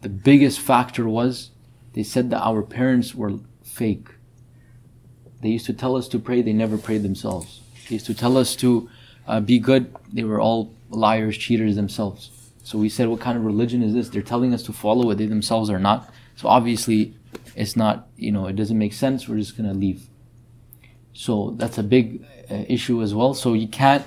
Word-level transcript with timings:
the 0.00 0.08
biggest 0.08 0.60
factor 0.60 1.08
was 1.08 1.50
they 1.92 2.02
said 2.02 2.30
that 2.30 2.42
our 2.42 2.62
parents 2.62 3.14
were 3.14 3.38
fake. 3.62 4.08
They 5.42 5.50
used 5.50 5.66
to 5.66 5.72
tell 5.72 5.96
us 5.96 6.08
to 6.08 6.18
pray, 6.18 6.42
they 6.42 6.52
never 6.52 6.78
prayed 6.78 7.02
themselves. 7.02 7.60
They 7.88 7.94
used 7.94 8.06
to 8.06 8.14
tell 8.14 8.36
us 8.36 8.54
to 8.56 8.88
uh, 9.26 9.40
be 9.40 9.58
good, 9.58 9.94
they 10.12 10.24
were 10.24 10.40
all 10.40 10.72
liars, 10.90 11.36
cheaters 11.36 11.76
themselves. 11.76 12.30
So 12.62 12.78
we 12.78 12.88
said, 12.88 13.08
what 13.08 13.20
kind 13.20 13.36
of 13.38 13.44
religion 13.44 13.82
is 13.82 13.94
this? 13.94 14.08
They're 14.08 14.22
telling 14.22 14.54
us 14.54 14.62
to 14.64 14.72
follow 14.72 15.10
it, 15.10 15.16
they 15.16 15.26
themselves 15.26 15.70
are 15.70 15.78
not. 15.78 16.12
So 16.36 16.48
obviously, 16.48 17.14
it's 17.56 17.76
not, 17.76 18.08
you 18.16 18.32
know, 18.32 18.46
it 18.46 18.56
doesn't 18.56 18.78
make 18.78 18.92
sense. 18.92 19.28
We're 19.28 19.38
just 19.38 19.56
going 19.56 19.68
to 19.68 19.74
leave. 19.74 20.06
So 21.12 21.54
that's 21.56 21.78
a 21.78 21.82
big 21.82 22.24
uh, 22.50 22.64
issue 22.68 23.02
as 23.02 23.14
well. 23.14 23.34
So 23.34 23.54
you 23.54 23.68
can't, 23.68 24.04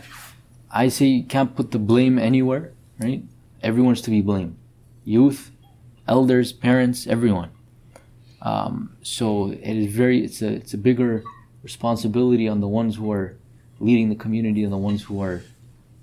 I 0.71 0.87
say 0.87 1.05
you 1.05 1.23
can't 1.23 1.55
put 1.55 1.71
the 1.71 1.79
blame 1.79 2.17
anywhere, 2.17 2.71
right? 2.99 3.23
Everyone's 3.61 4.01
to 4.01 4.09
be 4.09 4.21
blamed. 4.21 4.57
Youth, 5.03 5.51
elders, 6.07 6.51
parents, 6.51 7.07
everyone. 7.07 7.49
Um, 8.41 8.95
so 9.01 9.51
it 9.51 9.77
is 9.77 9.93
very, 9.93 10.23
it's 10.23 10.41
a, 10.41 10.49
it's 10.53 10.73
a 10.73 10.77
bigger 10.77 11.23
responsibility 11.63 12.47
on 12.47 12.59
the 12.59 12.67
ones 12.67 12.97
who 12.97 13.11
are 13.11 13.37
leading 13.79 14.09
the 14.09 14.15
community 14.15 14.63
and 14.63 14.73
the 14.73 14.77
ones 14.77 15.03
who 15.03 15.21
are 15.21 15.41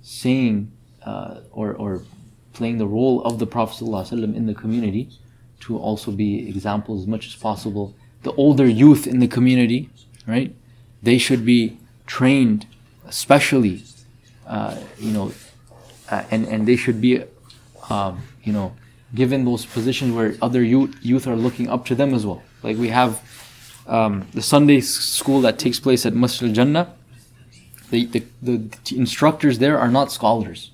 saying 0.03 0.73
uh, 1.05 1.41
or, 1.53 1.75
or 1.75 2.03
playing 2.53 2.79
the 2.79 2.87
role 2.87 3.23
of 3.25 3.39
the 3.39 3.47
Prophet 3.47 3.85
ﷺ 3.85 4.35
in 4.35 4.47
the 4.47 4.55
community 4.55 5.11
to 5.61 5.79
also 5.79 6.11
be 6.11 6.49
examples 6.49 7.03
as 7.03 7.07
much 7.07 7.27
as 7.27 7.37
possible. 7.37 7.95
The 8.23 8.33
older 8.33 8.67
youth 8.67 9.07
in 9.07 9.19
the 9.19 9.29
community, 9.29 9.91
right? 10.27 10.55
They 11.03 11.19
should 11.19 11.45
be 11.45 11.79
trained, 12.07 12.67
especially, 13.07 13.85
uh, 14.47 14.79
you 14.99 15.13
know, 15.13 15.33
uh, 16.11 16.25
and 16.31 16.47
and 16.47 16.67
they 16.67 16.77
should 16.77 17.01
be, 17.01 17.23
um, 17.89 18.23
you 18.43 18.53
know, 18.53 18.75
given 19.15 19.45
those 19.45 19.67
positions 19.67 20.15
where 20.15 20.35
other 20.41 20.63
youth 20.63 20.97
youth 21.03 21.27
are 21.27 21.37
looking 21.37 21.69
up 21.69 21.85
to 21.87 21.95
them 21.95 22.15
as 22.15 22.25
well. 22.25 22.43
Like 22.63 22.77
we 22.77 22.89
have 22.89 23.23
um, 23.87 24.27
the 24.35 24.43
Sunday 24.43 24.81
school 24.81 25.41
that 25.43 25.59
takes 25.59 25.81
place 25.81 26.07
at 26.07 26.15
Masjid 26.15 26.55
Jannah. 26.55 26.95
The, 27.91 28.07
the, 28.07 28.23
the 28.41 28.61
instructors 28.97 29.59
there 29.59 29.77
are 29.79 29.91
not 29.91 30.13
scholars. 30.13 30.71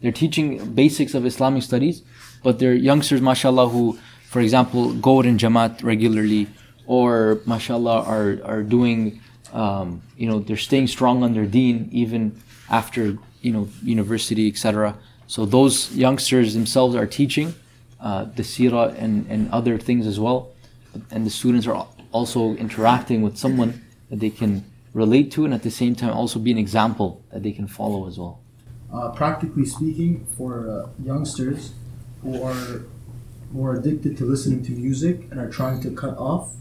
They're 0.00 0.12
teaching 0.12 0.72
basics 0.72 1.14
of 1.14 1.26
Islamic 1.26 1.64
studies, 1.64 2.02
but 2.44 2.60
they're 2.60 2.74
youngsters, 2.74 3.20
mashallah, 3.20 3.70
who 3.70 3.98
for 4.34 4.40
example, 4.40 4.92
go 4.94 5.20
in 5.20 5.38
Jamaat 5.38 5.84
regularly, 5.84 6.48
or 6.88 7.38
mashallah 7.46 8.02
are, 8.02 8.40
are 8.42 8.64
doing, 8.64 9.20
um, 9.52 10.02
you 10.16 10.26
know, 10.26 10.40
they're 10.40 10.56
staying 10.56 10.88
strong 10.88 11.22
on 11.22 11.34
their 11.34 11.46
deen 11.46 11.88
even 11.92 12.42
after, 12.68 13.16
you 13.42 13.52
know, 13.52 13.68
university, 13.84 14.48
etc. 14.48 14.96
So 15.28 15.46
those 15.46 15.94
youngsters 15.94 16.52
themselves 16.52 16.96
are 16.96 17.06
teaching 17.06 17.54
uh, 18.04 18.24
the 18.36 18.42
seerah 18.42 18.94
and, 18.98 19.26
and 19.30 19.50
other 19.50 19.78
things 19.78 20.06
as 20.06 20.20
well. 20.20 20.52
And 21.10 21.24
the 21.24 21.30
students 21.30 21.66
are 21.66 21.88
also 22.12 22.54
interacting 22.56 23.22
with 23.22 23.38
someone 23.38 23.82
that 24.10 24.20
they 24.20 24.28
can 24.28 24.64
relate 24.92 25.32
to 25.32 25.44
and 25.46 25.54
at 25.54 25.62
the 25.62 25.70
same 25.70 25.94
time 25.96 26.10
also 26.10 26.38
be 26.38 26.52
an 26.52 26.58
example 26.58 27.24
that 27.32 27.42
they 27.42 27.50
can 27.50 27.66
follow 27.66 28.06
as 28.06 28.18
well. 28.18 28.40
Uh, 28.92 29.08
practically 29.10 29.64
speaking, 29.64 30.26
for 30.36 30.70
uh, 30.70 30.88
youngsters 31.02 31.72
who 32.22 32.42
are 32.42 32.82
who 33.52 33.64
are 33.64 33.74
addicted 33.76 34.16
to 34.18 34.24
listening 34.24 34.62
to 34.64 34.72
music 34.72 35.20
and 35.30 35.40
are 35.40 35.48
trying 35.48 35.80
to 35.80 35.90
cut 35.90 36.16
off 36.18 36.52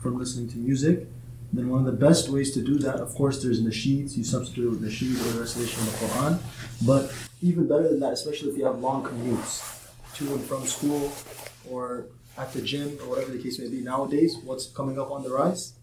from 0.00 0.18
listening 0.18 0.48
to 0.48 0.58
music, 0.58 1.06
then 1.52 1.68
one 1.68 1.80
of 1.80 1.86
the 1.86 2.06
best 2.06 2.28
ways 2.28 2.52
to 2.52 2.62
do 2.62 2.78
that, 2.78 2.96
of 2.96 3.14
course, 3.14 3.42
there's 3.42 3.60
nasheeds. 3.60 4.16
You 4.16 4.24
substitute 4.24 4.70
with 4.70 4.82
nasheed 4.82 5.18
or 5.20 5.32
the 5.32 5.40
recitation 5.40 5.82
of 5.82 5.98
the 5.98 6.06
Quran. 6.06 6.38
But 6.86 7.12
even 7.42 7.66
better 7.66 7.88
than 7.88 8.00
that, 8.00 8.12
especially 8.12 8.50
if 8.50 8.56
you 8.56 8.64
have 8.64 8.78
long 8.78 9.02
commutes 9.02 9.81
to 10.16 10.34
and 10.34 10.44
from 10.44 10.66
school 10.66 11.12
or 11.70 12.06
at 12.36 12.52
the 12.52 12.62
gym 12.62 12.98
or 13.02 13.10
whatever 13.10 13.32
the 13.32 13.42
case 13.42 13.58
may 13.58 13.68
be. 13.68 13.80
Nowadays, 13.80 14.36
what's 14.44 14.66
coming 14.66 14.98
up 14.98 15.10
on 15.10 15.22
the 15.22 15.30
rise? 15.30 15.74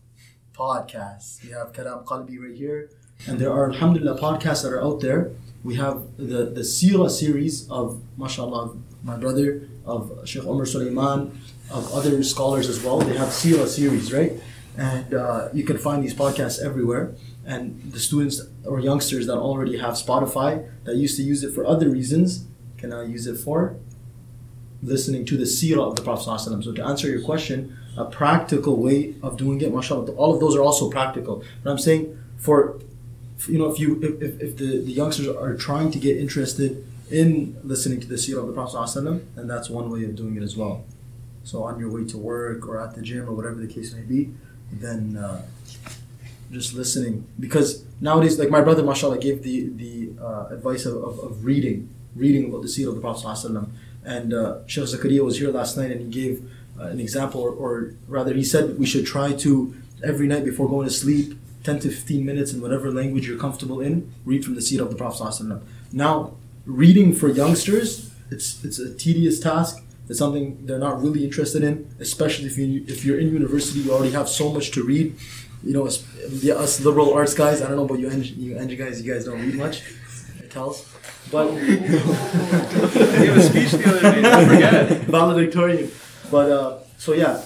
Podcasts. 0.53 1.43
We 1.43 1.51
have 1.51 1.71
Kalaam 1.73 2.05
Qalbi 2.05 2.39
right 2.39 2.55
here. 2.55 2.89
And 3.27 3.39
there 3.39 3.51
are, 3.51 3.71
alhamdulillah, 3.71 4.19
podcasts 4.19 4.63
that 4.63 4.73
are 4.73 4.81
out 4.81 5.01
there. 5.01 5.31
We 5.63 5.75
have 5.75 6.03
the, 6.17 6.45
the 6.45 6.63
Sira 6.63 7.09
series 7.09 7.69
of, 7.69 8.01
mashallah, 8.17 8.77
my 9.03 9.17
brother, 9.17 9.67
of 9.85 10.21
Sheikh 10.25 10.45
Omar 10.45 10.65
Suleiman, 10.65 11.39
of 11.69 11.91
other 11.93 12.23
scholars 12.23 12.69
as 12.69 12.81
well. 12.83 12.99
They 12.99 13.17
have 13.17 13.31
Sira 13.31 13.67
series, 13.67 14.11
right? 14.13 14.33
And 14.77 15.13
uh, 15.13 15.49
you 15.53 15.63
can 15.63 15.77
find 15.77 16.03
these 16.03 16.13
podcasts 16.13 16.63
everywhere. 16.63 17.15
And 17.45 17.91
the 17.91 17.99
students 17.99 18.41
or 18.65 18.79
youngsters 18.79 19.27
that 19.27 19.37
already 19.37 19.77
have 19.77 19.95
Spotify 19.95 20.69
that 20.85 20.95
used 20.95 21.17
to 21.17 21.23
use 21.23 21.43
it 21.43 21.53
for 21.53 21.65
other 21.65 21.89
reasons 21.89 22.45
can 22.77 22.91
now 22.91 23.01
use 23.01 23.27
it 23.27 23.37
for 23.37 23.75
listening 24.81 25.25
to 25.25 25.37
the 25.37 25.45
Sira 25.45 25.81
of 25.81 25.95
the 25.95 26.01
Prophet. 26.01 26.39
So, 26.39 26.71
to 26.73 26.85
answer 26.85 27.09
your 27.09 27.21
question, 27.21 27.77
a 27.97 28.05
practical 28.05 28.77
way 28.77 29.15
of 29.21 29.37
doing 29.37 29.61
it, 29.61 29.73
mashallah, 29.73 30.11
all 30.13 30.33
of 30.33 30.39
those 30.39 30.55
are 30.55 30.61
also 30.61 30.89
practical. 30.89 31.43
But 31.63 31.71
I'm 31.71 31.79
saying 31.79 32.17
for, 32.37 32.79
you 33.47 33.57
know, 33.57 33.71
if 33.71 33.79
you 33.79 33.99
if, 34.01 34.41
if 34.41 34.57
the, 34.57 34.79
the 34.79 34.91
youngsters 34.91 35.27
are 35.27 35.55
trying 35.55 35.91
to 35.91 35.99
get 35.99 36.17
interested 36.17 36.85
in 37.11 37.57
listening 37.63 37.99
to 37.99 38.07
the 38.07 38.15
seerah 38.15 38.39
of 38.39 38.47
the 38.47 38.53
Prophet 38.53 38.77
ﷺ, 38.77 39.21
and 39.35 39.49
that's 39.49 39.69
one 39.69 39.89
way 39.89 40.05
of 40.05 40.15
doing 40.15 40.35
it 40.35 40.43
as 40.43 40.55
well. 40.55 40.85
So 41.43 41.63
on 41.63 41.79
your 41.79 41.89
way 41.89 42.05
to 42.05 42.17
work 42.17 42.67
or 42.67 42.79
at 42.79 42.95
the 42.95 43.01
gym 43.01 43.27
or 43.27 43.33
whatever 43.33 43.55
the 43.55 43.67
case 43.67 43.93
may 43.93 44.01
be, 44.01 44.31
then 44.71 45.17
uh, 45.17 45.41
just 46.51 46.73
listening. 46.73 47.27
Because 47.39 47.83
nowadays, 47.99 48.37
like 48.37 48.49
my 48.49 48.61
brother, 48.61 48.83
mashallah, 48.83 49.17
gave 49.17 49.41
the, 49.41 49.69
the 49.69 50.11
uh, 50.21 50.47
advice 50.51 50.85
of, 50.85 51.03
of, 51.03 51.19
of, 51.19 51.45
reading, 51.45 51.89
reading 52.15 52.49
about 52.49 52.61
the 52.61 52.67
seerah 52.67 52.89
of 52.89 52.95
the 52.95 53.01
Prophet. 53.01 53.67
And 54.05 54.33
uh, 54.33 54.65
Sheikh 54.67 54.85
Zakaria 54.85 55.23
was 55.23 55.39
here 55.39 55.51
last 55.51 55.77
night 55.77 55.91
and 55.91 56.01
he 56.01 56.07
gave 56.07 56.49
uh, 56.79 56.85
an 56.85 56.99
example, 56.99 57.41
or, 57.41 57.51
or 57.51 57.93
rather, 58.07 58.33
he 58.33 58.43
said 58.43 58.79
we 58.79 58.85
should 58.85 59.05
try 59.05 59.33
to, 59.33 59.75
every 60.03 60.27
night 60.27 60.45
before 60.45 60.69
going 60.69 60.87
to 60.87 60.93
sleep, 60.93 61.37
10 61.63 61.79
to 61.81 61.89
15 61.89 62.25
minutes 62.25 62.53
in 62.53 62.61
whatever 62.61 62.91
language 62.91 63.27
you're 63.27 63.37
comfortable 63.37 63.81
in, 63.81 64.11
read 64.25 64.45
from 64.45 64.55
the 64.55 64.61
seerah 64.61 64.81
of 64.81 64.89
the 64.89 64.95
Prophet. 64.95 65.61
Now, 65.91 66.33
reading 66.65 67.13
for 67.13 67.27
youngsters, 67.27 68.11
it's 68.31 68.63
it's 68.63 68.79
a 68.79 68.93
tedious 68.93 69.39
task. 69.39 69.83
It's 70.07 70.19
something 70.19 70.65
they're 70.65 70.79
not 70.79 71.01
really 71.01 71.23
interested 71.23 71.63
in, 71.63 71.87
especially 71.99 72.45
if 72.45 72.57
you 72.57 72.85
if 72.87 73.03
you're 73.03 73.19
in 73.19 73.33
university, 73.33 73.79
you 73.79 73.91
already 73.91 74.11
have 74.11 74.29
so 74.29 74.51
much 74.51 74.71
to 74.71 74.83
read. 74.83 75.15
You 75.63 75.73
know, 75.73 75.85
us, 75.85 76.05
us 76.47 76.79
liberal 76.79 77.13
arts 77.13 77.33
guys. 77.33 77.61
I 77.61 77.67
don't 77.67 77.75
know 77.75 77.85
about 77.85 77.99
you, 77.99 78.09
you 78.09 78.57
Eng 78.57 78.75
guys. 78.77 79.01
You 79.01 79.13
guys 79.13 79.25
don't 79.25 79.41
read 79.41 79.55
much. 79.55 79.83
It 80.49 80.53
tells, 80.53 80.83
but 81.31 81.51
gave 81.53 83.37
a 83.37 83.41
speech 83.43 83.69
the 83.69 83.83
other 83.87 84.01
day. 84.01 84.21
Don't 84.23 84.47
forget 84.49 85.01
valedictorian. 85.17 85.91
But 86.31 86.51
uh, 86.51 86.79
so 86.97 87.13
yeah, 87.13 87.39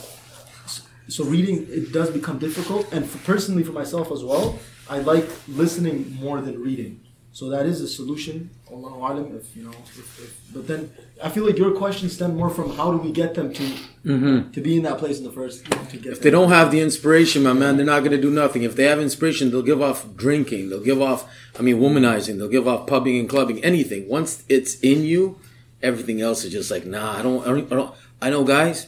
so 1.10 1.26
reading 1.26 1.68
it 1.70 1.92
does 1.92 2.10
become 2.12 2.40
difficult, 2.40 2.90
and 2.94 3.06
for, 3.06 3.18
personally 3.26 3.64
for 3.64 3.74
myself 3.74 4.10
as 4.10 4.24
well, 4.24 4.58
I 4.90 5.00
like 5.00 5.28
listening 5.50 6.16
more 6.16 6.40
than 6.40 6.62
reading. 6.62 7.02
So 7.34 7.50
that 7.50 7.66
is 7.66 7.82
a 7.82 7.88
solution. 7.88 8.52
Allahu 8.72 9.00
alam, 9.00 9.36
if 9.36 9.58
you 9.58 9.64
know, 9.64 9.72
if, 9.72 10.20
if, 10.22 10.40
but 10.54 10.68
then 10.68 10.94
I 11.22 11.30
feel 11.30 11.48
like 11.48 11.58
your 11.58 11.72
question 11.72 12.08
stem 12.08 12.38
more 12.38 12.52
from 12.52 12.76
how 12.76 12.92
do 12.92 13.00
we 13.00 13.12
get 13.12 13.34
them 13.34 13.52
to 13.52 13.64
mm-hmm. 14.06 14.52
to 14.52 14.62
be 14.62 14.78
in 14.78 14.84
that 14.84 15.00
place 15.00 15.18
in 15.18 15.24
the 15.24 15.32
first. 15.32 15.66
To 15.66 15.98
get 15.98 16.14
if 16.14 16.22
they 16.22 16.30
don't 16.30 16.50
have 16.50 16.70
the 16.70 16.80
inspiration, 16.80 17.42
my 17.42 17.54
man, 17.54 17.76
they're 17.78 17.88
not 17.88 18.02
going 18.02 18.12
to 18.12 18.22
do 18.22 18.30
nothing. 18.30 18.62
If 18.62 18.76
they 18.76 18.84
have 18.84 19.00
inspiration, 19.00 19.50
they'll 19.50 19.64
give 19.64 19.82
off 19.82 20.16
drinking. 20.16 20.70
They'll 20.70 20.84
give 20.84 21.02
off, 21.02 21.28
I 21.58 21.64
mean, 21.64 21.78
womanizing. 21.80 22.38
They'll 22.38 22.50
give 22.50 22.68
off 22.68 22.86
pubbing 22.86 23.18
and 23.18 23.28
clubbing. 23.28 23.64
Anything. 23.64 24.08
Once 24.08 24.44
it's 24.48 24.80
in 24.82 25.04
you, 25.04 25.40
everything 25.82 26.22
else 26.22 26.44
is 26.44 26.52
just 26.52 26.70
like, 26.70 26.86
nah. 26.86 27.18
I 27.18 27.24
don't. 27.24 27.42
I 27.42 27.50
don't. 27.50 27.72
I, 27.72 27.76
don't, 27.76 27.96
I 28.22 28.30
know, 28.30 28.44
guys. 28.44 28.86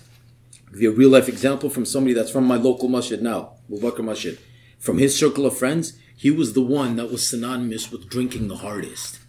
I'll 0.68 0.74
give 0.74 0.82
you 0.84 0.92
a 0.92 0.96
real 0.96 1.10
life 1.10 1.28
example 1.28 1.72
from 1.72 1.84
somebody 1.84 2.14
that's 2.14 2.30
from 2.30 2.46
my 2.46 2.58
local 2.58 2.90
masjid 2.90 3.20
now, 3.24 3.54
Mubakar 3.72 4.06
Masjid. 4.06 4.38
From 4.78 5.00
his 5.00 5.18
circle 5.18 5.48
of 5.48 5.58
friends, 5.58 5.98
he 6.16 6.32
was 6.32 6.54
the 6.54 6.62
one 6.62 6.96
that 6.96 7.12
was 7.12 7.28
synonymous 7.28 7.92
with 7.92 8.10
drinking 8.10 8.48
the 8.48 8.58
hardest. 8.58 9.20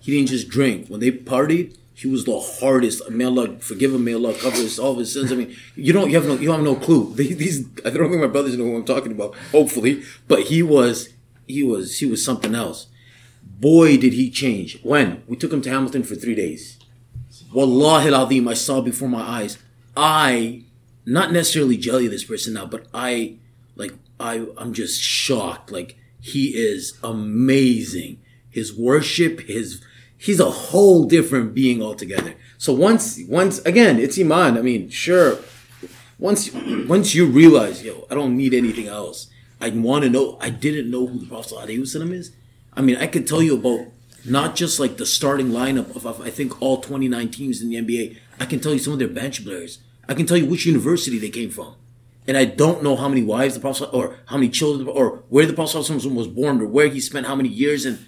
He 0.00 0.12
didn't 0.12 0.28
just 0.28 0.48
drink. 0.48 0.88
When 0.88 1.00
they 1.00 1.10
partied, 1.10 1.76
he 1.92 2.06
was 2.06 2.24
the 2.24 2.38
hardest. 2.38 3.10
May 3.10 3.24
Allah 3.24 3.58
forgive 3.58 3.92
him. 3.92 4.04
May 4.04 4.14
Allah 4.14 4.34
cover 4.34 4.56
his, 4.56 4.78
all 4.78 4.92
of 4.92 4.98
his 4.98 5.12
sins. 5.12 5.32
I 5.32 5.34
mean, 5.34 5.56
you 5.74 5.92
don't, 5.92 6.10
you 6.10 6.16
have 6.16 6.26
no, 6.26 6.34
you 6.36 6.52
have 6.52 6.62
no 6.62 6.76
clue. 6.76 7.12
These, 7.16 7.66
I 7.84 7.90
don't 7.90 8.10
think 8.10 8.20
my 8.20 8.28
brothers 8.28 8.56
know 8.56 8.64
who 8.64 8.76
I'm 8.76 8.84
talking 8.84 9.12
about. 9.12 9.34
Hopefully, 9.50 10.02
but 10.28 10.42
he 10.42 10.62
was, 10.62 11.08
he 11.48 11.62
was, 11.62 11.98
he 11.98 12.06
was 12.06 12.24
something 12.24 12.54
else. 12.54 12.86
Boy, 13.42 13.96
did 13.96 14.12
he 14.12 14.30
change. 14.30 14.78
When 14.82 15.22
we 15.26 15.36
took 15.36 15.52
him 15.52 15.62
to 15.62 15.70
Hamilton 15.70 16.02
for 16.02 16.14
three 16.14 16.34
days. 16.34 16.78
Wallahi 17.52 18.12
al 18.12 18.48
I 18.48 18.54
saw 18.54 18.80
before 18.80 19.08
my 19.08 19.22
eyes. 19.22 19.58
I, 19.96 20.64
not 21.06 21.32
necessarily 21.32 21.76
jelly 21.76 22.06
this 22.06 22.24
person 22.24 22.54
now, 22.54 22.66
but 22.66 22.86
I, 22.92 23.36
like, 23.74 23.94
I, 24.20 24.46
I'm 24.58 24.74
just 24.74 25.00
shocked. 25.00 25.72
Like 25.72 25.96
he 26.26 26.48
is 26.56 26.98
amazing. 27.04 28.20
His 28.50 28.76
worship, 28.76 29.42
his 29.42 29.80
he's 30.18 30.40
a 30.40 30.50
whole 30.50 31.04
different 31.04 31.54
being 31.54 31.80
altogether. 31.80 32.34
So 32.58 32.72
once 32.72 33.20
once 33.28 33.60
again, 33.60 34.00
it's 34.00 34.18
iman. 34.18 34.58
I 34.58 34.62
mean, 34.62 34.90
sure. 34.90 35.38
Once 36.18 36.52
once 36.88 37.14
you 37.14 37.26
realize, 37.26 37.84
yo, 37.84 38.08
I 38.10 38.14
don't 38.16 38.36
need 38.36 38.54
anything 38.54 38.88
else. 38.88 39.28
I 39.60 39.70
want 39.70 40.02
to 40.02 40.10
know. 40.10 40.36
I 40.40 40.50
didn't 40.50 40.90
know 40.90 41.06
who 41.06 41.20
the 41.20 41.26
Prophet 41.26 41.70
is. 41.70 42.32
I 42.74 42.82
mean, 42.82 42.96
I 42.96 43.06
could 43.06 43.28
tell 43.28 43.40
you 43.40 43.54
about 43.56 43.86
not 44.24 44.56
just 44.56 44.80
like 44.80 44.96
the 44.96 45.06
starting 45.06 45.50
lineup 45.50 45.94
of, 45.94 46.04
of 46.06 46.20
I 46.20 46.30
think 46.30 46.60
all 46.60 46.80
29 46.80 47.30
teams 47.30 47.62
in 47.62 47.70
the 47.70 47.76
NBA. 47.76 48.18
I 48.40 48.46
can 48.46 48.58
tell 48.58 48.72
you 48.72 48.80
some 48.80 48.94
of 48.94 48.98
their 48.98 49.06
bench 49.08 49.44
players. 49.44 49.78
I 50.08 50.14
can 50.14 50.26
tell 50.26 50.36
you 50.36 50.46
which 50.46 50.66
university 50.66 51.20
they 51.20 51.30
came 51.30 51.50
from. 51.50 51.76
And 52.28 52.36
I 52.36 52.44
don't 52.44 52.82
know 52.82 52.96
how 52.96 53.08
many 53.08 53.22
wives 53.22 53.54
the 53.54 53.60
Prophet 53.60 53.90
or 53.92 54.16
how 54.26 54.36
many 54.36 54.48
children 54.48 54.88
or 54.88 55.24
where 55.28 55.46
the 55.46 55.52
Prophet 55.52 55.88
was 55.88 56.28
born 56.28 56.60
or 56.60 56.66
where 56.66 56.88
he 56.88 57.00
spent 57.00 57.26
how 57.26 57.36
many 57.36 57.48
years. 57.48 57.84
And 57.84 58.04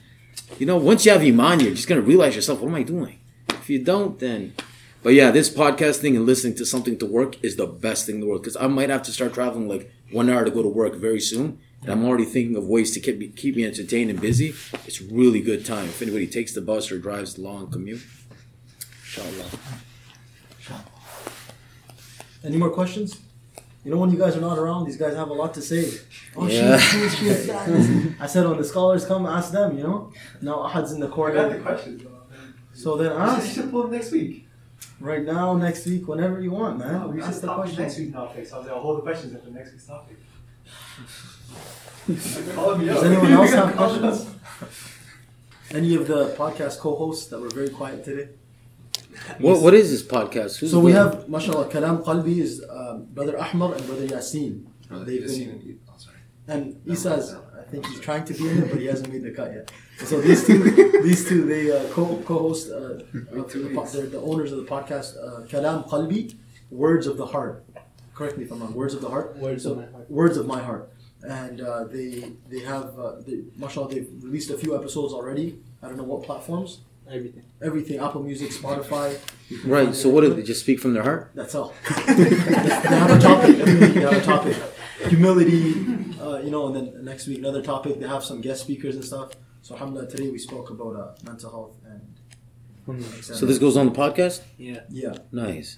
you 0.58 0.66
know, 0.66 0.76
once 0.76 1.04
you 1.04 1.12
have 1.12 1.22
Iman, 1.22 1.60
you're 1.60 1.74
just 1.74 1.88
gonna 1.88 2.00
realize 2.00 2.34
yourself, 2.34 2.60
what 2.60 2.68
am 2.68 2.74
I 2.74 2.82
doing? 2.82 3.20
If 3.50 3.70
you 3.70 3.82
don't, 3.82 4.18
then 4.18 4.54
but 5.02 5.14
yeah, 5.14 5.30
this 5.30 5.48
podcasting 5.48 6.16
and 6.16 6.26
listening 6.26 6.56
to 6.56 6.66
something 6.66 6.98
to 6.98 7.06
work 7.06 7.42
is 7.44 7.56
the 7.56 7.66
best 7.66 8.06
thing 8.06 8.16
in 8.16 8.20
the 8.20 8.26
world 8.26 8.42
because 8.42 8.56
I 8.56 8.66
might 8.66 8.90
have 8.90 9.02
to 9.04 9.12
start 9.12 9.32
traveling 9.32 9.68
like 9.68 9.92
one 10.10 10.28
hour 10.28 10.44
to 10.44 10.50
go 10.50 10.62
to 10.62 10.68
work 10.68 10.94
very 10.96 11.20
soon. 11.20 11.60
And 11.82 11.92
I'm 11.92 12.04
already 12.04 12.24
thinking 12.24 12.56
of 12.56 12.66
ways 12.66 12.90
to 12.92 13.00
keep 13.00 13.18
me, 13.18 13.28
keep 13.28 13.54
me 13.54 13.64
entertained 13.64 14.10
and 14.10 14.20
busy. 14.20 14.54
It's 14.86 15.00
really 15.00 15.40
good 15.40 15.64
time. 15.64 15.84
If 15.84 16.02
anybody 16.02 16.26
takes 16.26 16.52
the 16.52 16.60
bus 16.60 16.90
or 16.90 16.98
drives 16.98 17.34
the 17.34 17.42
long 17.42 17.70
commute, 17.70 18.02
inshallah. 19.04 19.50
Any 22.42 22.56
more 22.56 22.70
questions? 22.70 23.20
You 23.88 23.94
know 23.94 24.00
when 24.02 24.10
you 24.10 24.18
guys 24.18 24.36
are 24.36 24.40
not 24.42 24.58
around, 24.58 24.84
these 24.84 24.98
guys 24.98 25.14
have 25.16 25.30
a 25.30 25.32
lot 25.32 25.54
to 25.54 25.62
say. 25.62 25.90
Oh 26.36 26.46
Yeah. 26.46 26.76
shit, 26.76 27.10
shit, 27.10 27.36
shit, 27.38 27.46
yeah. 27.46 28.10
I 28.20 28.26
said 28.26 28.46
when 28.46 28.58
the 28.58 28.64
scholars 28.64 29.06
come, 29.06 29.24
ask 29.24 29.50
them. 29.50 29.78
You 29.78 29.84
know. 29.84 30.12
Now 30.42 30.56
Ahad's 30.68 30.92
in 30.92 31.00
the 31.00 31.06
I 31.06 31.08
got 31.08 31.16
the 31.16 31.32
corner. 31.32 31.60
questions. 31.60 32.02
So 32.74 32.98
then 32.98 33.12
You 33.12 33.18
ask 33.18 33.54
should 33.54 33.70
pull 33.70 33.82
them 33.84 33.92
next 33.92 34.12
week. 34.12 34.46
right 35.00 35.24
now, 35.24 35.54
next 35.56 35.86
week, 35.86 36.06
whenever 36.06 36.38
you 36.42 36.50
want, 36.50 36.78
man. 36.80 36.94
Oh, 36.96 36.98
no, 36.98 37.08
we 37.08 37.20
should 37.20 37.28
ask 37.30 37.40
the 37.40 37.46
stop 37.46 37.56
question. 37.60 37.82
next 37.82 37.96
week's 37.98 38.12
topic. 38.12 38.46
So 38.46 38.56
I 38.56 38.58
was 38.58 38.66
like, 38.66 38.76
I'll 38.76 38.82
hold 38.82 38.98
the 38.98 39.02
questions 39.08 39.32
until 39.32 39.52
next 39.52 39.70
week's 39.72 39.86
topic. 39.86 40.16
Does 42.08 43.04
anyone 43.04 43.32
else 43.32 43.52
have 43.60 43.74
questions? 43.74 44.26
Any 45.70 45.94
of 45.94 46.06
the 46.06 46.34
podcast 46.36 46.78
co-hosts 46.78 47.26
that 47.28 47.40
were 47.40 47.48
very 47.48 47.70
quiet 47.70 48.04
today? 48.04 48.28
What 49.44 49.62
what 49.62 49.74
is 49.74 49.90
this 49.90 50.02
podcast? 50.02 50.58
Who's 50.58 50.70
So 50.70 50.80
we 50.80 50.92
have, 50.92 51.28
mashallah, 51.28 51.68
Kalaam 51.68 52.02
Qalbi 52.04 52.38
is 52.38 52.64
um, 52.68 53.06
Brother 53.16 53.36
Ahmar 53.38 53.76
and 53.76 53.86
Brother 53.86 54.06
Yasin. 54.06 54.64
They've 54.90 55.26
been, 55.26 55.80
and 56.46 56.80
Isa's, 56.86 57.34
I 57.34 57.62
think 57.70 57.84
he's 57.86 58.00
trying 58.00 58.24
to 58.24 58.32
be 58.34 58.48
in 58.48 58.62
it, 58.62 58.70
but 58.70 58.80
he 58.80 58.86
hasn't 58.86 59.12
made 59.12 59.22
the 59.22 59.32
cut 59.32 59.52
yet. 59.52 59.70
So 59.98 60.20
these 60.20 60.46
two, 60.46 60.58
these 61.02 61.28
two, 61.28 61.44
they 61.44 61.70
uh, 61.70 61.86
co- 61.90 62.22
co-host, 62.24 62.70
uh, 62.70 62.74
uh, 62.76 62.96
the, 63.42 63.70
po- 63.74 63.84
they're 63.92 64.06
the 64.06 64.20
owners 64.20 64.50
of 64.52 64.58
the 64.58 64.64
podcast, 64.64 65.16
uh, 65.18 65.44
Kalaam 65.46 65.86
Qalbi, 65.90 66.34
Words 66.70 67.06
of 67.06 67.18
the 67.18 67.26
Heart. 67.26 67.64
Correct 68.14 68.38
me 68.38 68.44
if 68.44 68.50
I'm 68.50 68.60
wrong. 68.60 68.72
Words 68.72 68.94
of 68.94 69.02
the 69.02 69.08
Heart. 69.10 69.36
Words 69.36 69.62
So, 69.64 69.72
of 69.72 69.76
my 69.78 69.86
heart. 69.92 70.10
Words 70.10 70.36
of 70.38 70.46
my 70.46 70.60
heart. 70.62 70.90
And 71.22 71.60
uh, 71.60 71.84
they 71.84 72.32
they 72.48 72.60
have, 72.60 72.98
uh, 72.98 73.16
they, 73.26 73.42
mashallah, 73.56 73.88
they've 73.92 74.08
released 74.22 74.50
a 74.50 74.56
few 74.56 74.74
episodes 74.74 75.12
already. 75.12 75.58
I 75.82 75.88
don't 75.88 75.98
know 75.98 76.04
what 76.12 76.22
platforms. 76.22 76.80
Everything. 77.10 77.44
Everything, 77.60 77.98
Apple 77.98 78.22
Music, 78.22 78.50
Spotify. 78.50 79.18
Right. 79.64 79.94
So 79.94 80.08
what 80.08 80.20
do 80.22 80.32
they 80.32 80.42
just 80.42 80.60
speak 80.60 80.78
from 80.78 80.94
their 80.94 81.02
heart? 81.02 81.32
That's 81.34 81.54
all. 81.54 81.74
they 82.06 82.24
have 82.24 83.10
a 83.10 83.18
topic. 83.18 83.58
Every 83.58 83.80
week 83.80 83.94
they 83.94 84.00
have 84.00 84.12
a 84.12 84.20
topic. 84.20 84.56
Humility, 85.06 85.74
uh, 86.20 86.38
you 86.38 86.50
know, 86.50 86.66
and 86.68 86.76
then 86.76 87.04
next 87.04 87.26
week 87.26 87.38
another 87.38 87.62
topic. 87.62 87.98
They 87.98 88.06
have 88.06 88.22
some 88.24 88.40
guest 88.40 88.62
speakers 88.62 88.94
and 88.94 89.04
stuff. 89.04 89.32
So, 89.62 89.74
alhamdulillah, 89.74 90.08
today 90.10 90.30
we 90.30 90.38
spoke 90.38 90.70
about 90.70 90.94
uh, 90.96 91.14
mental 91.24 91.50
health 91.50 91.76
and. 91.84 92.02
So 93.22 93.44
this 93.44 93.58
goes 93.58 93.76
on 93.76 93.86
the 93.86 93.92
podcast. 93.92 94.40
Yeah. 94.56 94.80
Yeah. 94.88 95.14
Nice. 95.30 95.76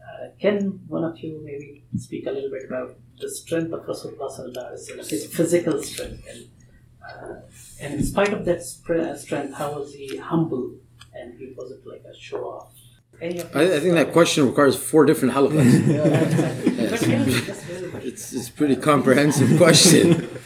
Uh, 0.00 0.28
can 0.40 0.80
one 0.88 1.04
of 1.04 1.18
you 1.18 1.38
maybe 1.44 1.84
speak 1.98 2.26
a 2.26 2.30
little 2.30 2.50
bit 2.50 2.64
about 2.66 2.96
the 3.20 3.28
strength 3.28 3.72
of 3.72 3.80
Rasulullah 3.84 4.30
sallallahu 4.30 4.72
alaihi 4.72 4.90
wasallam, 4.90 5.10
his 5.10 5.26
physical 5.26 5.82
strength, 5.82 6.24
and, 6.30 6.48
uh, 7.06 7.40
and 7.80 7.94
in 7.94 8.02
spite 8.04 8.32
of 8.32 8.44
that 8.46 8.62
spre- 8.62 8.94
uh, 9.00 9.16
strength, 9.16 9.54
how 9.54 9.78
was 9.78 9.94
he 9.94 10.16
humble 10.16 10.74
and 11.14 11.38
he 11.38 11.52
wasn't 11.56 11.86
like 11.86 12.02
a 12.10 12.16
show 12.18 12.44
off? 12.44 12.72
I, 13.20 13.26
I 13.26 13.80
think 13.80 13.94
that 13.94 14.12
question 14.12 14.46
requires 14.46 14.76
four 14.76 15.04
different 15.04 15.34
halakas. 15.34 15.86
yeah, 15.88 16.04
exactly. 16.04 16.86
But 16.88 17.00
can 17.00 17.28
you 17.28 17.40
just 17.40 17.68
really- 17.68 18.06
it's 18.06 18.32
it's 18.32 18.48
a 18.48 18.52
pretty 18.52 18.76
comprehensive 18.76 19.56
question. 19.58 20.28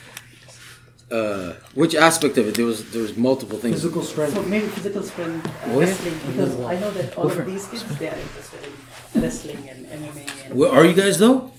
Uh, 1.13 1.53
which 1.75 1.95
aspect 1.95 2.39
of 2.39 2.49
it? 2.49 2.55
There 2.55 2.65
was 2.65 2.91
there 2.91 3.03
was 3.03 3.15
multiple 3.19 3.59
things. 3.59 3.75
Physical 3.75 4.03
strength. 4.03 4.33
So 4.33 4.43
maybe 4.45 4.67
physical 4.69 5.03
strength, 5.03 5.47
uh, 5.47 5.79
wrestling, 5.79 6.19
because 6.27 6.59
I 6.61 6.81
know 6.81 6.91
that 6.93 7.19
all 7.19 7.31
of 7.31 7.45
these 7.45 7.67
kids 7.69 7.85
they 7.99 8.09
are 8.09 8.17
interested 8.17 8.61
in 9.15 9.21
wrestling 9.21 9.69
and 9.69 9.85
MMA 9.85 10.47
and 10.47 10.55
Where 10.59 10.71
are 10.73 10.87
you 10.87 10.95
guys 10.95 11.19
though? 11.19 11.53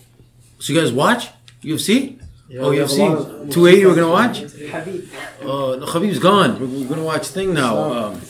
So 0.57 0.73
you 0.73 0.81
guys 0.81 0.91
watch 0.91 1.29
UFC? 1.61 2.19
Yeah, 2.49 2.61
oh, 2.61 2.69
we 2.71 2.77
have 2.77 2.89
a 2.89 2.93
lot 2.95 3.17
of- 3.17 3.27
UFC. 3.47 3.51
280. 3.53 3.85
We're 3.85 3.95
gonna 3.95 4.09
watch. 4.09 4.37
Habib, 4.39 5.05
Oh, 5.41 5.75
no, 5.79 5.85
Khabib's 5.85 6.19
gone. 6.19 6.59
We're, 6.59 6.67
we're 6.67 6.89
gonna 6.89 7.03
watch 7.03 7.27
thing 7.27 7.53
now. 7.53 7.77
Um, 7.77 8.21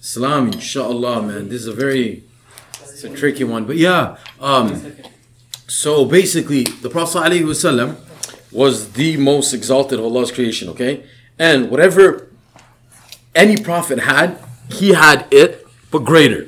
Salam, 0.00 0.48
inshallah, 0.52 1.22
man. 1.22 1.48
This 1.48 1.62
is 1.62 1.66
a 1.66 1.72
very 1.72 2.22
it's 2.82 3.04
a 3.04 3.10
tricky 3.10 3.44
one, 3.44 3.64
but 3.64 3.76
yeah. 3.76 4.16
Um, 4.40 4.92
so 5.66 6.04
basically, 6.04 6.64
the 6.64 6.88
Prophet 6.90 7.18
ﷺ 7.18 7.96
was 8.52 8.92
the 8.92 9.16
most 9.16 9.52
exalted 9.52 9.98
of 9.98 10.04
Allah's 10.04 10.30
creation. 10.32 10.68
Okay, 10.70 11.04
and 11.38 11.70
whatever 11.70 12.28
any 13.34 13.56
prophet 13.56 14.00
had, 14.00 14.38
he 14.70 14.90
had 14.90 15.26
it, 15.30 15.66
but 15.90 16.00
greater. 16.00 16.46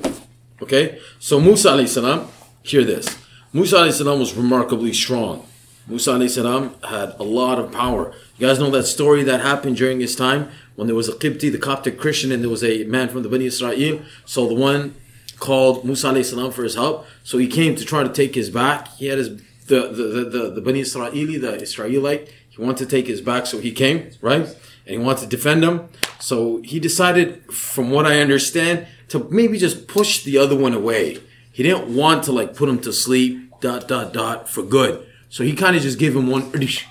Okay, 0.63 0.99
so 1.19 1.41
Musa 1.41 1.71
alayhi 1.71 1.89
salam, 1.89 2.29
hear 2.63 2.85
this. 2.85 3.17
Musa 3.53 3.77
alayhi 3.77 3.93
salam 3.93 4.19
was 4.21 4.35
remarkably 4.35 4.93
strong. 4.93 5.47
Musa 5.87 6.29
salam 6.29 6.75
had 6.89 7.15
a 7.19 7.25
lot 7.25 7.59
of 7.59 7.73
power. 7.73 8.13
You 8.39 8.47
guys 8.47 8.59
know 8.59 8.71
that 8.71 8.85
story 8.85 9.23
that 9.25 9.41
happened 9.41 9.77
during 9.77 10.01
his 10.01 10.15
time 10.15 10.51
when 10.77 10.87
there 10.87 10.97
was 10.97 11.09
a 11.09 11.13
Qibti, 11.13 11.51
the 11.51 11.59
Coptic 11.59 11.99
Christian, 11.99 12.33
and 12.33 12.43
there 12.43 12.51
was 12.51 12.65
a 12.65 12.85
man 12.85 13.09
from 13.09 13.23
the 13.23 13.29
Bani 13.29 13.47
Israel. 13.47 14.01
So 14.25 14.47
the 14.47 14.55
one 14.55 14.95
called 15.39 15.85
Musa 15.85 16.23
salam 16.23 16.53
for 16.53 16.63
his 16.63 16.75
help. 16.75 17.07
So 17.25 17.39
he 17.39 17.49
came 17.49 17.75
to 17.77 17.85
try 17.85 18.03
to 18.03 18.09
take 18.09 18.35
his 18.35 18.51
back. 18.51 18.89
He 18.97 19.07
had 19.07 19.19
his 19.19 19.43
the 19.67 19.89
the 19.89 20.03
the, 20.03 20.25
the, 20.25 20.51
the 20.51 20.61
Bani 20.61 20.81
Israeli, 20.81 21.39
the 21.39 21.61
Israelite. 21.61 22.29
He 22.51 22.63
wanted 22.63 22.79
to 22.79 22.87
take 22.87 23.07
his 23.07 23.21
back, 23.21 23.47
so 23.47 23.59
he 23.59 23.73
came 23.73 24.11
right, 24.21 24.43
and 24.43 24.57
he 24.87 24.99
wanted 24.99 25.23
to 25.23 25.27
defend 25.27 25.65
him. 25.65 25.89
So 26.19 26.61
he 26.63 26.81
decided, 26.81 27.53
from 27.53 27.91
what 27.91 28.07
I 28.07 28.21
understand, 28.21 28.87
to 29.09 29.27
maybe 29.31 29.59
just 29.59 29.87
push 29.87 30.25
the 30.25 30.37
other 30.39 30.57
one 30.57 30.75
away. 30.75 31.19
He 31.53 31.63
didn't 31.63 31.95
want 31.95 32.25
to 32.25 32.33
like 32.33 32.55
put 32.55 32.69
him 32.69 32.81
to 32.81 32.93
sleep, 32.93 33.61
dot 33.61 33.89
dot 33.89 34.13
dot, 34.13 34.49
for 34.49 34.63
good. 34.63 35.07
So 35.30 35.44
he 35.44 35.54
kind 35.54 35.76
of 35.76 35.82
just 35.82 36.00
gave 36.00 36.16
him 36.16 36.28
one 36.28 36.52
dish. 36.52 36.88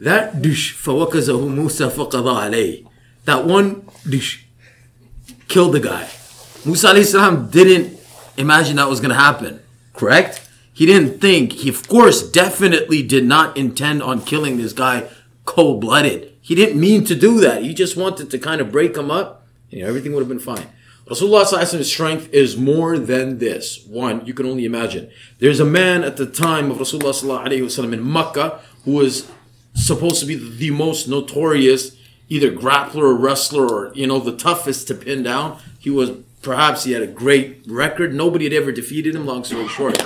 That 0.00 0.42
dish, 0.42 0.74
فَوَكَزَهُ 0.76 1.38
مُوسَى 1.54 1.90
فَقَضَى 1.90 2.10
عَلَيْهِ 2.10 2.86
That 3.24 3.44
one 3.46 3.88
dish 4.08 4.46
killed 5.48 5.72
the 5.72 5.80
guy. 5.80 6.08
Musa 6.64 6.88
alayhi 6.88 7.06
salam 7.06 7.48
didn't 7.50 7.98
imagine 8.36 8.76
that 8.76 8.88
was 8.88 9.00
going 9.00 9.10
to 9.10 9.16
happen. 9.16 9.60
Correct? 9.92 10.40
He 10.72 10.86
didn't 10.86 11.20
think. 11.20 11.52
He, 11.52 11.68
of 11.68 11.86
course, 11.86 12.28
definitely 12.28 13.02
did 13.02 13.24
not 13.24 13.56
intend 13.56 14.02
on 14.02 14.22
killing 14.22 14.56
this 14.56 14.72
guy 14.72 15.08
cold 15.44 15.80
blooded. 15.80 16.32
He 16.40 16.54
didn't 16.54 16.80
mean 16.80 17.04
to 17.04 17.14
do 17.14 17.40
that. 17.40 17.62
He 17.62 17.72
just 17.74 17.96
wanted 17.96 18.30
to 18.30 18.38
kind 18.38 18.60
of 18.60 18.72
break 18.72 18.96
him 18.96 19.10
up, 19.10 19.46
and 19.70 19.82
everything 19.82 20.12
would 20.12 20.20
have 20.20 20.28
been 20.28 20.40
fine. 20.40 20.66
Rasulullah 21.09 21.43
sallallahu 21.43 21.57
alaihi 21.57 21.73
wasallam's 21.73 21.91
strength 21.91 22.33
is 22.33 22.55
more 22.55 22.99
than 22.99 23.39
this. 23.39 23.83
One, 23.87 24.23
you 24.27 24.35
can 24.35 24.45
only 24.45 24.65
imagine. 24.65 25.09
There's 25.39 25.59
a 25.59 25.65
man 25.65 26.03
at 26.03 26.17
the 26.17 26.27
time 26.27 26.69
of 26.69 26.77
Rasulullah 26.77 27.93
in 27.93 28.11
Makkah 28.11 28.59
who 28.85 28.91
was 28.91 29.29
supposed 29.73 30.19
to 30.19 30.27
be 30.27 30.35
the 30.35 30.69
most 30.69 31.07
notorious 31.07 31.97
either 32.27 32.51
grappler 32.51 33.03
or 33.03 33.15
wrestler 33.15 33.67
or 33.67 33.91
you 33.95 34.05
know 34.05 34.19
the 34.19 34.37
toughest 34.37 34.87
to 34.87 34.93
pin 34.93 35.23
down. 35.23 35.59
He 35.79 35.89
was 35.89 36.11
perhaps 36.43 36.83
he 36.83 36.91
had 36.91 37.01
a 37.01 37.07
great 37.07 37.63
record. 37.67 38.13
Nobody 38.13 38.45
had 38.45 38.53
ever 38.53 38.71
defeated 38.71 39.15
him. 39.15 39.25
Long 39.25 39.43
story 39.43 39.67
short, 39.67 39.97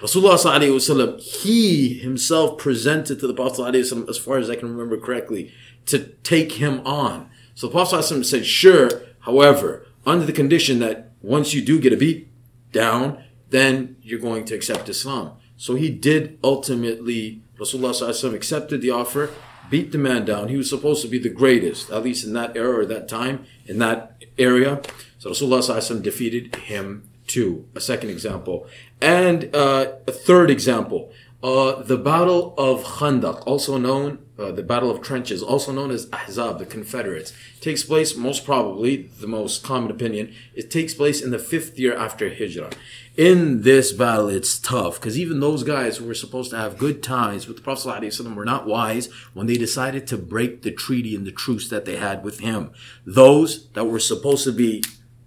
Rasulullah 0.00 1.20
he 1.20 1.98
himself 1.98 2.58
presented 2.58 3.18
to 3.18 3.26
the 3.26 3.34
Prophet 3.34 3.74
as 3.74 4.18
far 4.18 4.38
as 4.38 4.48
I 4.48 4.54
can 4.54 4.70
remember 4.70 4.98
correctly 4.98 5.52
to 5.86 5.98
take 6.22 6.52
him 6.52 6.80
on. 6.86 7.28
So 7.56 7.66
the 7.66 7.72
Prophet 7.72 8.04
said, 8.24 8.46
"Sure, 8.46 8.88
however, 9.20 9.87
under 10.06 10.24
the 10.24 10.32
condition 10.32 10.78
that 10.80 11.12
once 11.20 11.54
you 11.54 11.62
do 11.62 11.80
get 11.80 11.92
a 11.92 11.96
beat 11.96 12.28
down, 12.72 13.22
then 13.50 13.96
you're 14.02 14.20
going 14.20 14.44
to 14.46 14.54
accept 14.54 14.88
Islam." 14.88 15.32
So 15.56 15.74
he 15.74 15.90
did 15.90 16.38
ultimately. 16.42 17.42
Rasulullah 17.58 18.34
accepted 18.34 18.80
the 18.80 18.92
offer, 18.92 19.30
beat 19.68 19.90
the 19.90 19.98
man 19.98 20.24
down. 20.24 20.48
He 20.48 20.56
was 20.56 20.70
supposed 20.70 21.02
to 21.02 21.08
be 21.08 21.18
the 21.18 21.28
greatest, 21.28 21.90
at 21.90 22.04
least 22.04 22.24
in 22.24 22.32
that 22.34 22.56
era 22.56 22.78
or 22.78 22.86
that 22.86 23.08
time, 23.08 23.46
in 23.66 23.78
that 23.78 24.22
area. 24.38 24.80
So 25.18 25.30
Rasulullah 25.30 26.02
defeated 26.02 26.54
him 26.54 27.10
too. 27.26 27.66
A 27.74 27.80
second 27.80 28.10
example, 28.10 28.66
and 29.00 29.54
uh, 29.54 29.92
a 30.06 30.12
third 30.12 30.50
example. 30.50 31.12
Uh, 31.40 31.82
the 31.82 31.96
Battle 31.96 32.54
of 32.58 32.82
Khandaq, 32.82 33.44
also 33.46 33.78
known, 33.78 34.18
uh, 34.38 34.52
the 34.52 34.62
Battle 34.62 34.90
of 34.90 35.02
Trenches, 35.02 35.42
also 35.42 35.72
known 35.72 35.90
as 35.90 36.06
Ahzab, 36.06 36.58
the 36.58 36.66
Confederates, 36.66 37.32
takes 37.60 37.82
place 37.82 38.16
most 38.16 38.44
probably, 38.44 39.08
the 39.20 39.26
most 39.26 39.64
common 39.64 39.90
opinion, 39.90 40.32
it 40.54 40.70
takes 40.70 40.94
place 40.94 41.20
in 41.20 41.30
the 41.30 41.38
fifth 41.38 41.78
year 41.78 41.96
after 41.96 42.30
Hijrah. 42.30 42.70
In 43.16 43.62
this 43.62 43.92
battle, 43.92 44.28
it's 44.28 44.58
tough 44.58 45.00
because 45.00 45.18
even 45.18 45.40
those 45.40 45.64
guys 45.64 45.96
who 45.96 46.04
were 46.04 46.14
supposed 46.14 46.50
to 46.50 46.56
have 46.56 46.78
good 46.78 47.02
ties 47.02 47.48
with 47.48 47.56
the 47.56 47.62
Prophet 47.62 47.88
ﷺ 47.88 48.36
were 48.36 48.44
not 48.44 48.66
wise 48.66 49.08
when 49.34 49.48
they 49.48 49.56
decided 49.56 50.06
to 50.06 50.16
break 50.16 50.62
the 50.62 50.70
treaty 50.70 51.16
and 51.16 51.26
the 51.26 51.32
truce 51.32 51.68
that 51.68 51.84
they 51.84 51.96
had 51.96 52.22
with 52.22 52.38
him. 52.38 52.70
Those 53.04 53.68
that 53.70 53.86
were 53.86 53.98
supposed 53.98 54.44
to 54.44 54.52
be 54.52 54.84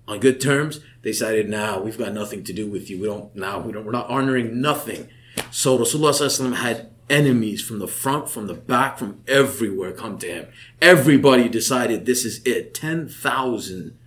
on 0.08 0.20
good 0.20 0.40
terms, 0.40 0.80
They 1.02 1.12
decided, 1.12 1.50
nah, 1.50 1.80
we've 1.80 1.98
got 1.98 2.14
nothing 2.14 2.44
to 2.44 2.54
do 2.54 2.68
with 2.68 2.90
you. 2.90 3.00
We 3.00 3.08
don't, 3.08 3.36
now 3.36 3.60
we 3.60 3.72
don't, 3.72 3.86
we're 3.86 3.92
not 3.92 4.10
honoring 4.10 4.62
nothing. 4.62 5.10
So 5.50 5.78
Rasulullah 5.78 6.56
had 6.56 6.92
enemies 7.12 7.62
from 7.62 7.80
the 7.80 7.88
front, 7.88 8.30
from 8.30 8.48
the 8.48 8.54
back, 8.54 8.98
from 8.98 9.22
everywhere 9.28 9.92
come 9.92 10.18
to 10.20 10.28
him. 10.28 10.48
Everybody 10.82 11.50
decided 11.50 12.06
this 12.06 12.26
is 12.26 12.42
it. 12.46 12.74
10,000 12.74 13.98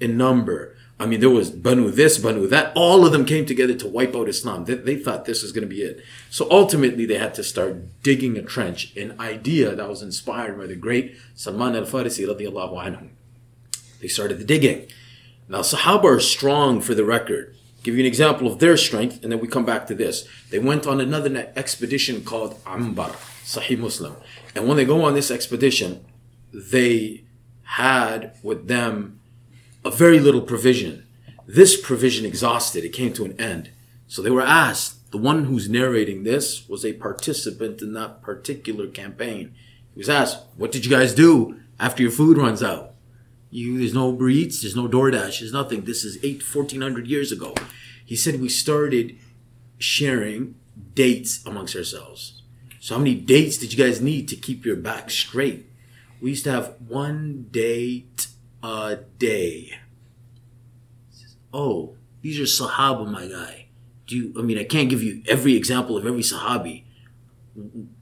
in 0.00 0.16
number. 0.16 0.74
I 1.00 1.06
mean, 1.06 1.20
there 1.20 1.30
was 1.30 1.50
Banu 1.50 1.90
this, 1.90 2.18
Banu 2.18 2.48
that. 2.48 2.72
All 2.74 3.06
of 3.06 3.12
them 3.12 3.24
came 3.24 3.46
together 3.46 3.74
to 3.74 3.86
wipe 3.86 4.16
out 4.16 4.28
Islam. 4.28 4.64
They, 4.64 4.74
they 4.74 4.96
thought 4.96 5.26
this 5.26 5.42
was 5.42 5.52
going 5.52 5.68
to 5.68 5.68
be 5.68 5.82
it. 5.82 6.02
So 6.28 6.48
ultimately, 6.50 7.06
they 7.06 7.18
had 7.18 7.34
to 7.34 7.44
start 7.44 8.02
digging 8.02 8.36
a 8.36 8.42
trench, 8.42 8.96
an 8.96 9.14
idea 9.20 9.76
that 9.76 9.88
was 9.88 10.02
inspired 10.02 10.58
by 10.58 10.66
the 10.66 10.74
great 10.74 11.16
Salman 11.36 11.76
al-Farisi 11.76 12.26
radiallahu 12.26 12.74
anhu. 12.84 13.08
They 14.00 14.08
started 14.08 14.38
the 14.38 14.44
digging. 14.44 14.88
Now, 15.48 15.60
Sahaba 15.60 16.04
are 16.04 16.20
strong 16.20 16.80
for 16.80 16.94
the 16.94 17.04
record. 17.04 17.54
Give 17.82 17.94
you 17.94 18.00
an 18.00 18.06
example 18.06 18.46
of 18.46 18.58
their 18.58 18.76
strength, 18.76 19.22
and 19.22 19.30
then 19.30 19.40
we 19.40 19.48
come 19.48 19.64
back 19.64 19.86
to 19.86 19.94
this. 19.94 20.26
They 20.50 20.58
went 20.58 20.86
on 20.86 21.00
another 21.00 21.52
expedition 21.56 22.24
called 22.24 22.58
Ambar, 22.66 23.10
Sahih 23.44 23.78
Muslim. 23.78 24.16
And 24.54 24.66
when 24.66 24.76
they 24.76 24.84
go 24.84 25.04
on 25.04 25.14
this 25.14 25.30
expedition, 25.30 26.04
they 26.52 27.24
had 27.62 28.32
with 28.42 28.66
them 28.68 29.20
a 29.84 29.90
very 29.90 30.18
little 30.18 30.42
provision. 30.42 31.06
This 31.46 31.80
provision 31.80 32.26
exhausted, 32.26 32.84
it 32.84 32.92
came 32.92 33.12
to 33.14 33.24
an 33.24 33.40
end. 33.40 33.70
So 34.06 34.22
they 34.22 34.30
were 34.30 34.42
asked, 34.42 34.98
the 35.10 35.18
one 35.18 35.44
who's 35.44 35.68
narrating 35.68 36.24
this 36.24 36.68
was 36.68 36.84
a 36.84 36.92
participant 36.92 37.80
in 37.80 37.94
that 37.94 38.20
particular 38.20 38.88
campaign. 38.88 39.54
He 39.94 39.98
was 39.98 40.08
asked, 40.08 40.44
What 40.56 40.72
did 40.72 40.84
you 40.84 40.90
guys 40.90 41.14
do 41.14 41.58
after 41.80 42.02
your 42.02 42.12
food 42.12 42.36
runs 42.36 42.62
out? 42.62 42.87
You, 43.50 43.78
there's 43.78 43.94
no 43.94 44.10
Uber 44.10 44.28
Eats, 44.28 44.60
there's 44.60 44.76
no 44.76 44.88
DoorDash, 44.88 45.40
there's 45.40 45.52
nothing. 45.52 45.82
This 45.82 46.04
is 46.04 46.18
eight, 46.22 46.42
1400 46.42 47.06
years 47.06 47.32
ago. 47.32 47.54
He 48.04 48.16
said 48.16 48.40
we 48.40 48.48
started 48.48 49.18
sharing 49.78 50.54
dates 50.94 51.44
amongst 51.46 51.76
ourselves. 51.76 52.42
So 52.80 52.94
how 52.94 52.98
many 53.00 53.14
dates 53.14 53.58
did 53.58 53.72
you 53.72 53.82
guys 53.82 54.00
need 54.00 54.28
to 54.28 54.36
keep 54.36 54.64
your 54.64 54.76
back 54.76 55.10
straight? 55.10 55.70
We 56.20 56.30
used 56.30 56.44
to 56.44 56.52
have 56.52 56.74
one 56.86 57.46
date 57.50 58.28
a 58.62 58.98
day. 59.18 59.78
Oh, 61.52 61.96
these 62.22 62.40
are 62.40 62.44
Sahaba, 62.44 63.10
my 63.10 63.26
guy. 63.26 63.66
Do 64.06 64.16
you, 64.16 64.34
I 64.38 64.42
mean, 64.42 64.58
I 64.58 64.64
can't 64.64 64.88
give 64.88 65.02
you 65.02 65.22
every 65.28 65.54
example 65.54 65.96
of 65.96 66.06
every 66.06 66.22
Sahabi. 66.22 66.84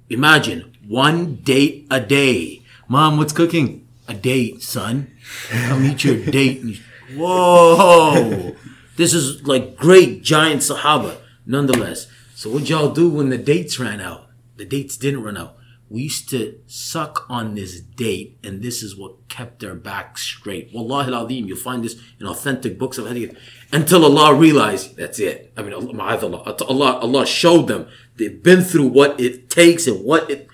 Imagine 0.09 0.77
one 0.87 1.37
date 1.37 1.87
a 1.91 2.01
day. 2.01 2.63
Mom, 2.89 3.17
what's 3.17 3.33
cooking? 3.33 3.86
A 4.09 4.15
date, 4.15 4.63
son. 4.63 5.13
Come 5.51 5.85
eat 5.85 6.05
your 6.05 6.25
date. 6.25 6.63
And, 6.63 6.77
Whoa! 7.15 8.57
This 8.97 9.13
is 9.13 9.47
like 9.47 9.77
great 9.77 10.23
giant 10.23 10.63
Sahaba, 10.63 11.19
nonetheless. 11.45 12.09
So 12.35 12.51
what 12.51 12.69
y'all 12.69 12.93
do 12.93 13.09
when 13.09 13.31
the 13.31 13.39
dates 13.39 13.79
ran 13.79 14.01
out? 14.01 14.29
The 14.57 14.65
dates 14.65 14.97
didn't 14.97 15.23
run 15.23 15.37
out. 15.37 15.57
We 15.89 16.03
used 16.03 16.29
to 16.31 16.59
suck 16.67 17.27
on 17.29 17.55
this 17.55 17.81
date, 17.81 18.39
and 18.43 18.61
this 18.61 18.83
is 18.83 18.97
what 18.97 19.29
kept 19.29 19.63
our 19.63 19.77
back 19.77 20.19
straight. 20.19 20.71
Wallahi 20.75 21.13
al-Azim, 21.13 21.47
you'll 21.47 21.59
find 21.59 21.85
this 21.85 21.97
in 22.19 22.27
authentic 22.27 22.77
books 22.77 22.99
of 22.99 23.07
hadith. 23.07 23.39
Until 23.71 24.05
Allah 24.05 24.35
realized, 24.35 24.97
that's 24.97 25.21
it. 25.21 25.53
I 25.57 25.63
mean, 25.63 25.73
Allah, 25.73 26.57
Allah, 26.69 26.99
Allah 26.99 27.27
showed 27.27 27.69
them. 27.69 27.87
They've 28.17 28.43
been 28.43 28.63
through 28.63 28.89
what 28.89 29.21
it 29.21 29.49
takes 29.49 29.87
and 29.87 30.05
what 30.05 30.29
it, 30.29 30.49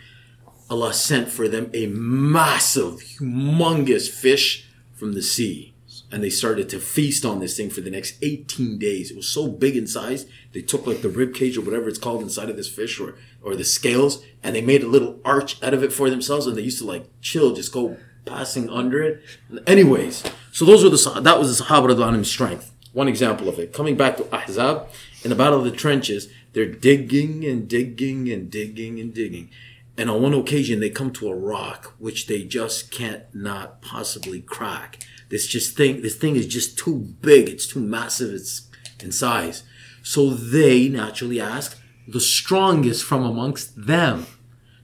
Allah 0.72 0.94
sent 0.94 1.28
for 1.28 1.48
them 1.48 1.70
a 1.74 1.86
massive, 1.86 2.94
humongous 2.94 4.08
fish 4.08 4.66
from 4.94 5.12
the 5.12 5.20
sea. 5.20 5.74
And 6.10 6.24
they 6.24 6.30
started 6.30 6.70
to 6.70 6.80
feast 6.80 7.26
on 7.26 7.40
this 7.40 7.58
thing 7.58 7.68
for 7.68 7.82
the 7.82 7.90
next 7.90 8.16
18 8.22 8.78
days. 8.78 9.10
It 9.10 9.16
was 9.16 9.28
so 9.28 9.48
big 9.48 9.76
in 9.76 9.86
size, 9.86 10.24
they 10.52 10.62
took 10.62 10.86
like 10.86 11.02
the 11.02 11.10
rib 11.10 11.34
cage 11.34 11.58
or 11.58 11.60
whatever 11.60 11.88
it's 11.88 11.98
called 11.98 12.22
inside 12.22 12.48
of 12.48 12.56
this 12.56 12.70
fish 12.70 12.98
or, 12.98 13.16
or 13.42 13.54
the 13.54 13.64
scales, 13.64 14.24
and 14.42 14.56
they 14.56 14.62
made 14.62 14.82
a 14.82 14.88
little 14.88 15.20
arch 15.26 15.62
out 15.62 15.74
of 15.74 15.84
it 15.84 15.92
for 15.92 16.08
themselves, 16.08 16.46
and 16.46 16.56
they 16.56 16.62
used 16.62 16.78
to 16.78 16.86
like 16.86 17.06
chill, 17.20 17.54
just 17.54 17.72
go 17.72 17.98
passing 18.24 18.70
under 18.70 19.02
it. 19.02 19.22
Anyways, 19.66 20.24
so 20.52 20.64
those 20.64 20.82
were 20.82 20.90
the, 20.90 21.20
that 21.20 21.38
was 21.38 21.58
the 21.58 21.64
Sahaba 21.64 22.24
strength. 22.24 22.72
One 22.94 23.08
example 23.08 23.48
of 23.48 23.58
it. 23.58 23.74
Coming 23.74 23.96
back 23.96 24.16
to 24.18 24.24
Ahzab, 24.24 24.88
in 25.22 25.30
the 25.30 25.36
Battle 25.36 25.58
of 25.58 25.64
the 25.64 25.70
Trenches, 25.70 26.28
they're 26.52 26.66
digging 26.66 27.44
and 27.44 27.68
digging 27.68 28.30
and 28.30 28.50
digging 28.50 29.00
and 29.00 29.14
digging. 29.14 29.50
And 29.96 30.08
on 30.10 30.22
one 30.22 30.34
occasion, 30.34 30.80
they 30.80 30.90
come 30.90 31.12
to 31.12 31.28
a 31.28 31.36
rock 31.36 31.94
which 31.98 32.26
they 32.26 32.44
just 32.44 32.90
can't 32.90 33.24
not 33.34 33.82
possibly 33.82 34.40
crack. 34.40 35.04
This 35.28 35.46
just 35.46 35.76
thing, 35.76 36.02
this 36.02 36.16
thing 36.16 36.36
is 36.36 36.46
just 36.46 36.78
too 36.78 37.14
big. 37.20 37.48
It's 37.48 37.66
too 37.66 37.80
massive. 37.80 38.32
It's 38.32 38.68
in 39.00 39.12
size. 39.12 39.64
So 40.02 40.30
they 40.30 40.88
naturally 40.88 41.40
ask 41.40 41.78
the 42.08 42.20
strongest 42.20 43.04
from 43.04 43.24
amongst 43.24 43.86
them, 43.86 44.26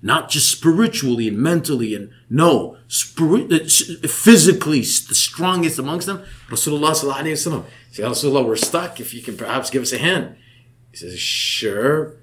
not 0.03 0.29
just 0.29 0.51
spiritually 0.51 1.29
and 1.29 1.39
mentally 1.39 1.95
and 1.95 2.11
no, 2.31 2.77
spirit, 2.87 3.53
uh, 3.53 4.09
physically 4.09 4.81
the 4.81 5.15
strongest 5.15 5.79
amongst 5.79 6.07
them. 6.07 6.23
Rasulullah 6.49 6.93
sallallahu 6.93 7.23
alaihi 7.23 7.33
wasallam. 7.33 7.65
Say, 7.91 8.03
Rasulullah, 8.03 8.47
we're 8.47 8.57
stuck. 8.57 9.01
If 9.01 9.15
you 9.15 9.23
can 9.23 9.37
perhaps 9.37 9.71
give 9.71 9.83
us 9.83 9.93
a 9.93 9.99
hand. 9.99 10.37
He 10.91 10.99
says, 10.99 11.19
sure. 11.19 12.17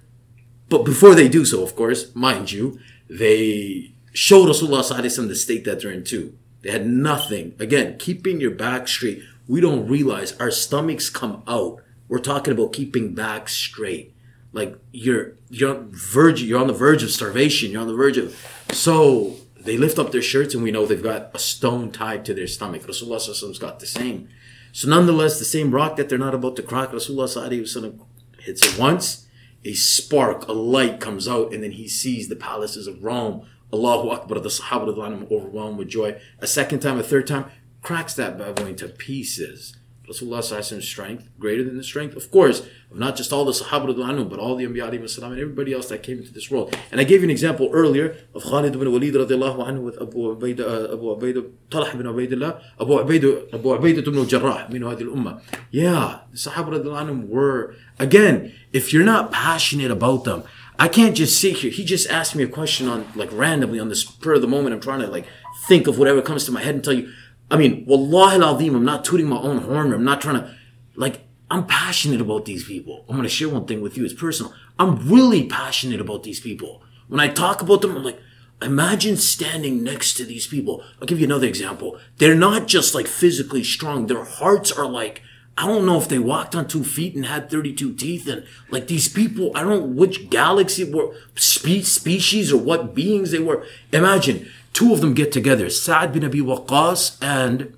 But 0.69 0.83
before 0.83 1.15
they 1.15 1.27
do 1.27 1.45
so, 1.45 1.63
of 1.63 1.75
course, 1.75 2.13
mind 2.15 2.51
you, 2.51 2.79
they 3.09 3.93
show 4.13 4.45
Rasulullah 4.45 5.27
the 5.27 5.35
state 5.35 5.63
that 5.65 5.81
they're 5.81 5.91
in 5.91 6.03
too. 6.03 6.37
They 6.61 6.71
had 6.71 6.87
nothing. 6.87 7.53
Again, 7.59 7.97
keeping 7.99 8.41
your 8.41 8.51
back 8.51 8.87
straight. 8.87 9.21
We 9.47 9.61
don't 9.61 9.87
realize 9.87 10.35
our 10.39 10.49
stomachs 10.49 11.09
come 11.09 11.43
out. 11.47 11.83
We're 12.07 12.19
talking 12.19 12.53
about 12.53 12.73
keeping 12.73 13.13
back 13.13 13.49
straight. 13.49 14.15
Like 14.51 14.79
you're 14.91 15.33
you're 15.49 15.85
verge 15.89 16.41
you're 16.41 16.59
on 16.59 16.67
the 16.67 16.73
verge 16.73 17.03
of 17.03 17.11
starvation. 17.11 17.71
You're 17.71 17.81
on 17.81 17.87
the 17.87 17.93
verge 17.93 18.17
of 18.17 18.35
so 18.71 19.35
they 19.59 19.77
lift 19.77 19.99
up 19.99 20.11
their 20.11 20.21
shirts 20.21 20.53
and 20.53 20.63
we 20.63 20.71
know 20.71 20.85
they've 20.85 21.03
got 21.03 21.31
a 21.33 21.39
stone 21.39 21.91
tied 21.91 22.23
to 22.25 22.33
their 22.33 22.47
stomach. 22.47 22.83
Rasulullah's 22.83 23.59
got 23.59 23.79
the 23.79 23.85
same. 23.85 24.29
So 24.71 24.89
nonetheless, 24.89 25.39
the 25.39 25.45
same 25.45 25.71
rock 25.71 25.95
that 25.97 26.09
they're 26.09 26.17
not 26.17 26.35
about 26.35 26.55
to 26.57 26.63
crack, 26.63 26.89
Rasulullah 26.89 27.99
hits 28.39 28.65
it 28.65 28.79
once. 28.79 29.24
A 29.65 29.73
spark, 29.73 30.47
a 30.47 30.53
light 30.53 30.99
comes 30.99 31.27
out, 31.27 31.51
and 31.51 31.63
then 31.63 31.71
he 31.71 31.87
sees 31.87 32.29
the 32.29 32.35
palaces 32.35 32.87
of 32.87 33.03
Rome 33.03 33.47
Allahu 33.73 34.09
Akbar, 34.09 34.39
the 34.39 34.49
Sahaba 34.49 35.31
overwhelmed 35.31 35.77
with 35.77 35.89
joy. 35.89 36.19
A 36.39 36.47
second 36.47 36.79
time, 36.79 36.99
a 36.99 37.03
third 37.03 37.27
time, 37.27 37.45
cracks 37.81 38.13
that 38.13 38.37
bad 38.37 38.55
boy 38.55 38.67
into 38.67 38.87
pieces. 38.87 39.75
Rasulullah's 40.07 40.87
strength, 40.87 41.29
greater 41.39 41.63
than 41.63 41.77
the 41.77 41.83
strength, 41.83 42.15
of 42.15 42.29
course, 42.31 42.61
of 42.91 42.97
not 42.97 43.15
just 43.15 43.33
all 43.33 43.45
the 43.45 43.51
Sahaba 43.51 43.87
but 44.29 44.39
all 44.39 44.55
the 44.55 44.65
Anbiya 44.65 44.89
and 44.89 45.39
everybody 45.39 45.73
else 45.73 45.87
that 45.89 46.03
came 46.03 46.19
into 46.19 46.31
this 46.31 46.49
world. 46.51 46.75
And 46.91 47.01
I 47.01 47.03
gave 47.03 47.21
you 47.21 47.25
an 47.25 47.31
example 47.31 47.69
earlier 47.73 48.15
of 48.33 48.43
Khalid 48.43 48.75
ibn 48.75 48.91
Walid 48.91 49.13
radiallahu 49.15 49.67
anhu 49.67 49.81
with 49.81 50.01
Abu 50.01 50.35
Ubaidah, 50.35 50.59
uh, 50.59 50.93
Abu 50.93 51.03
Ubaidah, 51.15 51.51
Talha 51.69 51.91
ibn 51.93 52.05
Ubaidillah, 52.05 52.61
Abu 52.79 52.93
Ubaidah, 52.93 53.53
Abu 53.53 53.69
Ubaidah 53.69 54.07
ibn 54.07 54.27
Jarrah, 54.27 54.67
min 54.71 54.81
hadil 54.81 55.13
ummah. 55.15 55.41
Yeah, 55.71 56.19
the 56.31 56.37
Sahaba 56.37 56.83
anhu 56.83 57.27
were, 57.27 57.75
again, 57.99 58.53
if 58.73 58.93
you're 58.93 59.03
not 59.03 59.31
passionate 59.31 59.91
about 59.91 60.23
them, 60.23 60.43
I 60.77 60.89
can't 60.89 61.15
just 61.15 61.39
sit 61.39 61.57
here. 61.57 61.71
He 61.71 61.85
just 61.85 62.09
asked 62.09 62.35
me 62.35 62.43
a 62.43 62.47
question 62.47 62.89
on 62.89 63.07
like 63.15 63.29
randomly 63.31 63.79
on 63.79 63.87
the 63.87 63.95
spur 63.95 64.33
of 64.33 64.41
the 64.41 64.47
moment. 64.47 64.75
I'm 64.75 64.81
trying 64.81 64.99
to 64.99 65.07
like 65.07 65.25
think 65.67 65.87
of 65.87 65.97
whatever 65.97 66.21
comes 66.21 66.43
to 66.45 66.51
my 66.51 66.61
head 66.61 66.75
and 66.75 66.83
tell 66.83 66.93
you. 66.93 67.11
I 67.49 67.57
mean, 67.57 67.85
wallahi 67.85 68.41
al-azim, 68.41 68.75
I'm 68.75 68.85
not 68.85 69.05
tooting 69.05 69.27
my 69.27 69.37
own 69.37 69.59
horn. 69.59 69.93
I'm 69.93 70.03
not 70.03 70.21
trying 70.21 70.41
to 70.41 70.55
like 70.95 71.21
I'm 71.49 71.67
passionate 71.67 72.21
about 72.21 72.45
these 72.45 72.63
people. 72.63 73.05
I'm 73.07 73.15
gonna 73.15 73.29
share 73.29 73.49
one 73.49 73.65
thing 73.65 73.81
with 73.81 73.97
you. 73.97 74.05
It's 74.05 74.13
personal. 74.13 74.53
I'm 74.79 75.07
really 75.09 75.45
passionate 75.47 76.01
about 76.01 76.23
these 76.23 76.39
people. 76.39 76.81
When 77.07 77.19
I 77.19 77.27
talk 77.27 77.61
about 77.61 77.81
them, 77.81 77.95
I'm 77.95 78.03
like, 78.03 78.19
imagine 78.61 79.17
standing 79.17 79.83
next 79.83 80.15
to 80.15 80.25
these 80.25 80.47
people. 80.47 80.83
I'll 80.99 81.07
give 81.07 81.19
you 81.19 81.25
another 81.25 81.47
example. 81.47 81.99
They're 82.17 82.35
not 82.35 82.67
just 82.67 82.95
like 82.95 83.07
physically 83.07 83.63
strong. 83.63 84.07
Their 84.07 84.23
hearts 84.23 84.71
are 84.71 84.87
like 84.87 85.21
I 85.57 85.67
don't 85.67 85.85
know 85.85 85.97
if 85.97 86.09
they 86.09 86.19
walked 86.19 86.53
on 86.53 86.67
two 86.67 86.83
feet 86.83 87.15
and 87.15 87.25
had 87.25 87.49
32 87.49 87.93
teeth. 87.93 88.27
And 88.27 88.45
like 88.69 88.87
these 88.87 89.07
people, 89.07 89.51
I 89.55 89.61
don't 89.61 89.69
know 89.69 89.85
which 89.85 90.29
galaxy 90.29 90.83
were, 90.83 91.15
spe- 91.35 91.85
species 91.85 92.51
or 92.51 92.57
what 92.57 92.93
beings 92.93 93.31
they 93.31 93.39
were. 93.39 93.65
Imagine 93.93 94.49
two 94.75 94.91
of 94.91 94.99
them 94.99 95.13
get 95.13 95.31
together, 95.31 95.69
Sa'ad 95.69 96.11
bin 96.11 96.25
Abi 96.25 96.41
Waqqas 96.41 97.17
and 97.21 97.73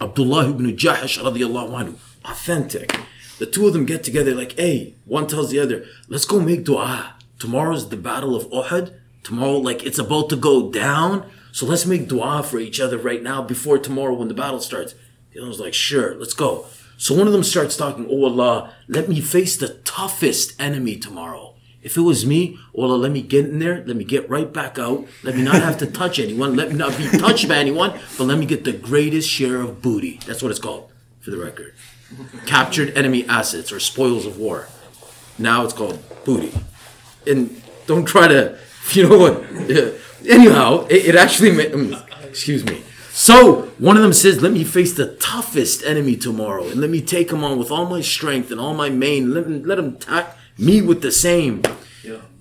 Abdullah 0.00 0.48
ibn 0.48 0.66
Jahash 0.76 1.20
radiallahu 1.20 1.70
anhu. 1.70 1.94
Authentic. 2.24 2.96
The 3.40 3.46
two 3.46 3.66
of 3.66 3.72
them 3.72 3.84
get 3.84 4.04
together 4.04 4.32
like, 4.32 4.52
hey, 4.52 4.94
one 5.04 5.26
tells 5.26 5.50
the 5.50 5.58
other, 5.58 5.84
let's 6.08 6.24
go 6.24 6.38
make 6.38 6.64
dua. 6.64 7.16
Tomorrow's 7.40 7.88
the 7.88 7.96
battle 7.96 8.36
of 8.36 8.48
Uhud. 8.50 8.94
Tomorrow, 9.24 9.58
like 9.58 9.82
it's 9.84 9.98
about 9.98 10.30
to 10.30 10.36
go 10.36 10.70
down. 10.70 11.28
So 11.50 11.66
let's 11.66 11.84
make 11.84 12.06
dua 12.06 12.44
for 12.44 12.58
each 12.58 12.80
other 12.80 12.96
right 12.96 13.22
now 13.22 13.42
before 13.42 13.78
tomorrow 13.78 14.14
when 14.14 14.28
the 14.28 14.34
battle 14.34 14.60
starts. 14.60 14.94
The 15.32 15.40
other 15.40 15.48
was 15.48 15.58
like, 15.58 15.74
sure, 15.74 16.14
let's 16.14 16.34
go. 16.34 16.66
So 16.96 17.12
one 17.16 17.26
of 17.26 17.32
them 17.32 17.42
starts 17.42 17.76
talking, 17.76 18.06
Oh 18.08 18.24
Allah, 18.24 18.72
let 18.86 19.08
me 19.08 19.20
face 19.20 19.56
the 19.56 19.80
toughest 19.82 20.54
enemy 20.60 20.96
tomorrow. 20.96 21.53
If 21.84 21.98
it 21.98 22.00
was 22.00 22.24
me, 22.24 22.58
Allah, 22.76 22.96
let 22.96 23.12
me 23.12 23.20
get 23.20 23.44
in 23.44 23.58
there, 23.58 23.84
let 23.86 23.94
me 23.94 24.04
get 24.04 24.28
right 24.30 24.50
back 24.50 24.78
out, 24.78 25.06
let 25.22 25.36
me 25.36 25.42
not 25.42 25.56
have 25.56 25.76
to 25.78 25.86
touch 25.86 26.18
anyone, 26.18 26.56
let 26.56 26.70
me 26.70 26.76
not 26.76 26.96
be 26.96 27.06
touched 27.08 27.46
by 27.46 27.56
anyone, 27.56 27.90
but 28.16 28.24
let 28.24 28.38
me 28.38 28.46
get 28.46 28.64
the 28.64 28.72
greatest 28.72 29.28
share 29.28 29.60
of 29.60 29.82
booty. 29.82 30.18
That's 30.26 30.42
what 30.42 30.50
it's 30.50 30.58
called, 30.58 30.90
for 31.20 31.30
the 31.30 31.36
record. 31.36 31.74
captured 32.46 32.96
enemy 32.96 33.26
assets 33.28 33.70
or 33.70 33.78
spoils 33.80 34.24
of 34.24 34.38
war. 34.38 34.68
Now 35.38 35.62
it's 35.64 35.74
called 35.74 35.98
booty. 36.24 36.52
And 37.26 37.62
don't 37.86 38.06
try 38.06 38.28
to, 38.28 38.58
you 38.92 39.06
know 39.06 39.18
what? 39.18 39.44
Anyhow, 40.26 40.86
it, 40.88 41.04
it 41.08 41.16
actually, 41.16 41.50
ma- 41.52 41.74
um, 41.74 42.02
excuse 42.22 42.64
me. 42.64 42.82
So 43.10 43.66
one 43.78 43.96
of 43.96 44.02
them 44.02 44.12
says, 44.12 44.40
"Let 44.42 44.52
me 44.52 44.64
face 44.64 44.94
the 44.94 45.14
toughest 45.16 45.84
enemy 45.84 46.16
tomorrow, 46.16 46.66
and 46.66 46.80
let 46.80 46.90
me 46.90 47.00
take 47.00 47.30
him 47.30 47.44
on 47.44 47.58
with 47.58 47.70
all 47.70 47.86
my 47.86 48.00
strength 48.00 48.50
and 48.50 48.58
all 48.58 48.74
my 48.74 48.88
main. 48.90 49.32
Let 49.32 49.44
him, 49.44 49.62
let 49.62 49.78
him 49.78 49.94
attack 49.94 50.36
me 50.58 50.82
with 50.82 51.02
the 51.02 51.12
same. 51.12 51.62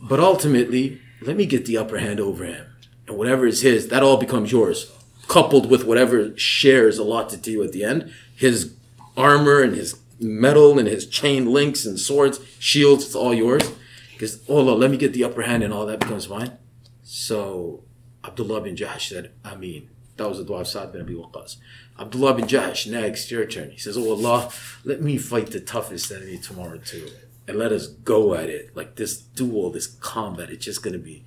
But 0.02 0.20
ultimately, 0.20 1.00
let 1.22 1.38
me 1.38 1.46
get 1.46 1.66
the 1.66 1.78
upper 1.78 2.00
hand 2.00 2.20
over 2.20 2.44
him, 2.44 2.66
and 3.08 3.18
whatever 3.18 3.46
is 3.46 3.62
his, 3.62 3.88
that 3.88 4.04
all 4.04 4.18
becomes 4.18 4.52
yours, 4.52 4.92
coupled 5.28 5.70
with 5.70 5.86
whatever 5.86 6.38
shares 6.38 6.98
a 6.98 7.04
lot 7.04 7.30
to 7.30 7.52
you 7.52 7.64
at 7.64 7.72
the 7.72 7.84
end. 7.84 8.12
His 8.36 8.74
armor 9.16 9.62
and 9.62 9.76
his 9.76 10.00
metal 10.20 10.78
and 10.78 10.88
his 10.88 11.08
chain 11.08 11.46
links 11.46 11.86
and 11.86 12.00
swords, 12.00 12.40
shields, 12.60 13.06
it's 13.06 13.16
all 13.16 13.34
yours. 13.34 13.72
Because 14.12 14.44
oh 14.48 14.62
Lord, 14.62 14.80
let 14.80 14.92
me 14.92 14.98
get 14.98 15.14
the 15.14 15.24
upper 15.24 15.44
hand, 15.44 15.64
and 15.64 15.74
all 15.74 15.86
that 15.86 16.00
becomes 16.00 16.30
mine. 16.30 16.58
So 17.04 17.84
Abdullah 18.26 18.62
bin 18.62 18.76
Jahash 18.76 19.10
said, 19.10 19.32
Ameen. 19.44 19.90
That 20.18 20.30
was 20.30 20.38
the 20.38 20.44
dua 20.44 20.60
of 20.60 20.68
Sa'd 20.68 20.92
bin 20.92 21.02
Abi 21.02 21.14
Waqqas. 21.16 21.58
Abdullah 22.00 22.36
bin 22.36 22.46
Jahash, 22.46 22.90
next, 22.90 23.32
your 23.32 23.46
turn. 23.46 23.72
He 23.72 23.78
says, 23.78 23.98
Oh 23.98 24.12
Allah, 24.12 24.52
let 24.84 25.02
me 25.02 25.18
fight 25.18 25.48
the 25.48 25.60
toughest 25.60 26.12
enemy 26.12 26.38
tomorrow 26.38 26.78
too. 26.78 27.10
And 27.48 27.58
let 27.58 27.72
us 27.72 27.88
go 27.88 28.36
at 28.36 28.50
it. 28.50 28.76
Like 28.76 28.96
this 28.96 29.18
duel, 29.18 29.72
this 29.72 29.88
combat, 29.88 30.50
it's 30.50 30.66
just 30.66 30.84
going 30.84 30.94
to 30.94 31.00
be. 31.00 31.26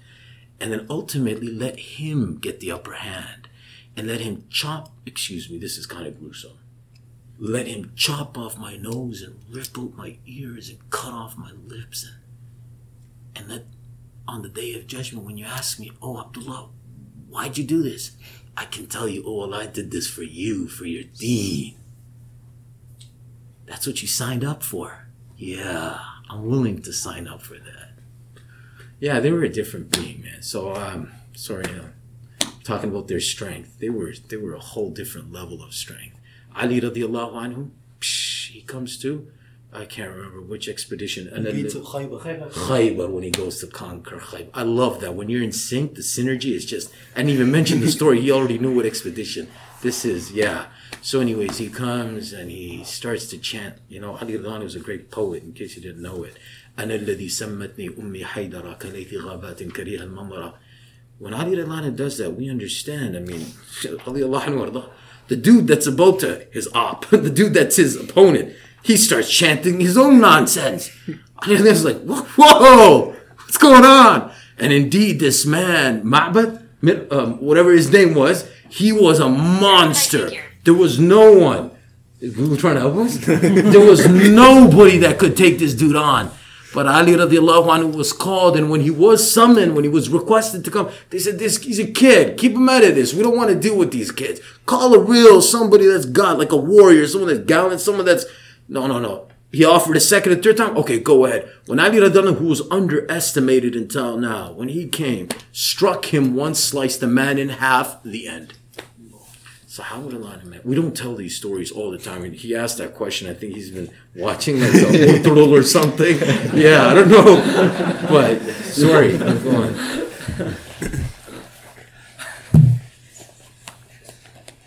And 0.61 0.73
then 0.73 0.87
ultimately 0.89 1.49
let 1.49 1.79
him 1.79 2.39
get 2.39 2.61
the 2.61 2.73
upper 2.73 2.95
hand. 2.95 3.49
And 3.97 4.07
let 4.07 4.21
him 4.21 4.45
chop, 4.51 4.93
excuse 5.07 5.51
me, 5.51 5.59
this 5.59 5.79
is 5.79 5.87
kind 5.87 6.07
of 6.07 6.19
gruesome. 6.19 6.59
Let 7.39 7.67
him 7.67 7.93
chop 7.95 8.39
off 8.39 8.59
my 8.59 8.77
nose 8.77 9.23
and 9.23 9.41
rip 9.51 9.79
out 9.79 9.95
my 9.95 10.17
ears 10.27 10.71
and 10.71 10.79
cut 10.91 11.13
off 11.13 11.37
my 11.37 11.53
lips. 11.67 12.07
And, 12.07 12.17
and 13.37 13.49
let 13.49 13.67
on 14.29 14.43
the 14.43 14.49
day 14.49 14.75
of 14.75 14.87
judgment, 14.87 15.25
when 15.25 15.37
you 15.37 15.45
ask 15.45 15.79
me, 15.79 15.93
Oh, 16.03 16.19
Abdullah, 16.21 16.71
why'd 17.29 17.59
you 17.59 17.65
do 17.65 17.83
this? 17.83 18.13
I 18.57 18.65
can 18.65 18.87
tell 18.87 19.07
you, 19.07 19.23
oh, 19.27 19.47
well, 19.47 19.55
I 19.55 19.67
did 19.67 19.91
this 19.91 20.09
for 20.09 20.23
you, 20.23 20.67
for 20.67 20.87
your 20.87 21.05
deen. 21.05 21.77
That's 23.67 23.87
what 23.87 24.01
you 24.01 24.09
signed 24.09 24.45
up 24.45 24.63
for. 24.63 25.06
Yeah, 25.37 25.99
I'm 26.31 26.47
willing 26.47 26.81
to 26.83 26.93
sign 26.93 27.29
up 27.29 27.43
for 27.43 27.55
that. 27.55 27.93
Yeah, 28.99 29.21
they 29.21 29.31
were 29.31 29.45
a 29.45 29.49
different 29.49 29.91
being, 29.91 30.23
man. 30.23 30.43
So, 30.43 30.75
um, 30.75 31.13
sorry, 31.35 31.65
uh, 31.65 32.47
talking 32.65 32.89
about 32.91 33.09
their 33.09 33.21
strength. 33.21 33.79
They 33.79 33.91
were 33.91 34.13
they 34.29 34.39
were 34.39 34.55
a 34.55 34.61
whole 34.61 34.91
different 34.91 35.33
level 35.33 35.63
of 35.63 35.75
strength. 35.75 36.19
Ali 36.55 36.81
radiallahu 36.81 37.33
anhu, 37.35 37.71
psh, 38.01 38.53
he 38.53 38.63
comes 38.63 38.99
to, 38.99 39.29
I 39.76 39.86
can't 39.86 40.14
remember 40.14 40.42
which 40.42 40.68
expedition. 40.68 41.30
And 41.30 41.46
then 41.46 41.56
Gates 41.56 41.74
the- 41.74 41.80
of 41.80 41.86
Khaybar. 41.88 42.52
Khaybar 42.52 43.10
when 43.10 43.24
he 43.24 43.32
goes 43.32 43.60
to 43.62 43.68
conquer 43.68 44.18
Khaybar. 44.18 44.50
I 44.54 44.64
love 44.64 45.00
that. 45.00 45.16
When 45.16 45.30
you're 45.30 45.44
in 45.44 45.54
sync, 45.54 45.96
the 45.96 46.02
synergy 46.02 46.54
is 46.54 46.66
just, 46.66 46.92
I 47.16 47.20
didn't 47.20 47.32
even 47.32 47.52
mention 47.52 47.80
the 47.80 47.90
story. 47.90 48.20
He 48.20 48.32
already 48.32 48.58
knew 48.58 48.76
what 48.76 48.86
expedition. 48.86 49.48
This 49.82 50.04
is, 50.04 50.32
yeah. 50.34 50.66
So, 51.02 51.22
anyways, 51.22 51.58
he 51.58 51.70
comes 51.70 52.34
and 52.34 52.52
he 52.52 52.84
starts 52.84 53.28
to 53.28 53.38
chant. 53.38 53.76
You 53.88 54.02
know, 54.02 54.18
Ali 54.18 54.38
Radhan 54.38 54.62
was 54.62 54.76
a 54.76 54.80
great 54.80 55.10
poet, 55.10 55.42
in 55.42 55.54
case 55.54 55.76
you 55.76 55.82
didn't 55.82 56.02
know 56.02 56.24
it. 56.24 56.36
أنا 56.78 56.96
الذي 56.96 57.30
سمتني 57.30 57.98
أمي 58.00 58.26
حيدرة 58.26 58.74
كليث 58.74 59.14
غابات 59.14 59.64
كريه 59.64 60.04
المنظرة. 60.04 60.54
When 61.20 61.34
Ali 61.34 61.56
Radhan 61.56 61.96
does 61.96 62.18
that, 62.18 62.32
we 62.36 62.50
understand. 62.50 63.16
I 63.16 63.20
mean, 63.20 63.46
Ali 64.06 64.24
Allah 64.24 64.90
the 65.29 65.37
dude 65.37 65.67
that's 65.67 65.87
about 65.87 66.21
to, 66.21 66.47
his 66.53 66.69
op, 66.75 67.07
the 67.11 67.31
dude 67.31 67.55
that's 67.55 67.77
his 67.77 67.97
opponent, 67.97 68.55
he 68.83 68.97
starts 68.97 69.31
chanting 69.31 69.81
his 69.81 69.97
own 69.99 70.21
nonsense. 70.21 70.91
And 71.43 71.67
it's 71.67 71.85
like, 71.85 72.01
whoa, 72.01 72.23
whoa, 72.23 73.15
what's 73.37 73.59
going 73.59 73.85
on? 73.85 74.33
And 74.59 74.73
indeed, 74.73 75.21
this 75.21 75.45
man, 75.45 76.03
Ma'bad, 76.03 77.13
um, 77.13 77.43
whatever 77.43 77.73
his 77.73 77.93
name 77.93 78.15
was, 78.15 78.51
he 78.71 78.91
was 78.91 79.21
a 79.21 79.29
monster. 79.29 80.31
There 80.65 80.73
was 80.75 80.99
no 80.99 81.33
one. 81.33 81.73
We 82.23 82.49
were 82.49 82.57
trying 82.57 82.77
to 82.77 82.81
help 82.81 82.97
us. 82.97 83.19
there 83.27 83.85
was 83.85 84.09
nobody 84.09 84.97
that 84.99 85.19
could 85.19 85.37
take 85.37 85.59
this 85.59 85.75
dude 85.75 85.95
on. 85.95 86.31
But 86.77 86.87
Ali 86.87 87.13
radiallahu 87.13 87.69
anhu 87.75 87.97
was 87.97 88.13
called, 88.13 88.55
and 88.55 88.69
when 88.69 88.83
he 88.83 88.91
was 88.91 89.33
summoned, 89.33 89.75
when 89.75 89.85
he 89.85 89.89
was 89.89 90.11
requested 90.11 90.63
to 90.67 90.71
come, 90.71 90.91
they 91.09 91.19
said, 91.19 91.39
"This 91.39 91.57
he's 91.57 91.79
a 91.79 91.87
kid. 91.87 92.37
Keep 92.37 92.53
him 92.53 92.69
out 92.69 92.85
of 92.85 92.95
this. 92.95 93.15
We 93.15 93.23
don't 93.23 93.35
want 93.35 93.49
to 93.49 93.57
deal 93.57 93.79
with 93.79 93.93
these 93.93 94.13
kids. 94.13 94.43
Call 94.67 94.93
a 94.93 94.99
real 94.99 95.41
somebody 95.41 95.87
that's 95.87 96.05
God, 96.05 96.37
like 96.39 96.53
a 96.53 96.57
warrior, 96.59 97.07
someone 97.07 97.31
that's 97.31 97.47
gallant, 97.47 97.81
someone 97.81 98.05
that's 98.05 98.27
no, 98.69 98.87
no, 98.87 98.99
no." 98.99 99.27
He 99.53 99.65
offered 99.65 99.97
a 99.97 100.01
second 100.01 100.33
and 100.33 100.43
third 100.43 100.59
time. 100.59 100.77
Okay, 100.77 101.01
go 101.01 101.25
ahead. 101.25 101.51
When 101.65 101.81
Ali 101.81 101.97
radiallahu 101.97 102.37
who 102.37 102.49
was 102.49 102.61
underestimated 102.71 103.75
until 103.75 104.19
now, 104.19 104.53
when 104.53 104.69
he 104.69 104.87
came, 104.87 105.31
struck 105.53 106.13
him 106.13 106.35
once, 106.35 106.61
sliced 106.61 107.01
the 107.01 107.07
man 107.07 107.39
in 107.39 107.49
half. 107.49 108.03
The 108.03 108.29
end. 108.29 108.53
So 109.76 109.84
how 109.84 110.02
would 110.02 110.14
Allah 110.14 110.40
man? 110.44 110.60
We 110.66 110.76
don't 110.76 110.96
tell 110.96 111.16
these 111.16 111.36
stories 111.38 111.72
all 111.72 111.92
the 111.92 111.98
time. 111.98 112.24
And 112.26 112.34
he 112.36 112.54
asked 112.56 112.78
that 112.80 112.94
question. 112.94 113.30
I 113.30 113.34
think 113.34 113.56
he's 113.56 113.72
been 113.72 113.90
watching 114.16 114.60
like 114.60 114.74
a 114.74 114.88
Mutrul 115.06 115.50
or 115.58 115.64
something. 115.64 116.16
Yeah, 116.66 116.88
I 116.90 116.94
don't 116.94 117.10
know. 117.10 117.32
But 118.10 118.42
sorry, 118.82 119.18
go 119.18 119.52
on. 119.64 119.72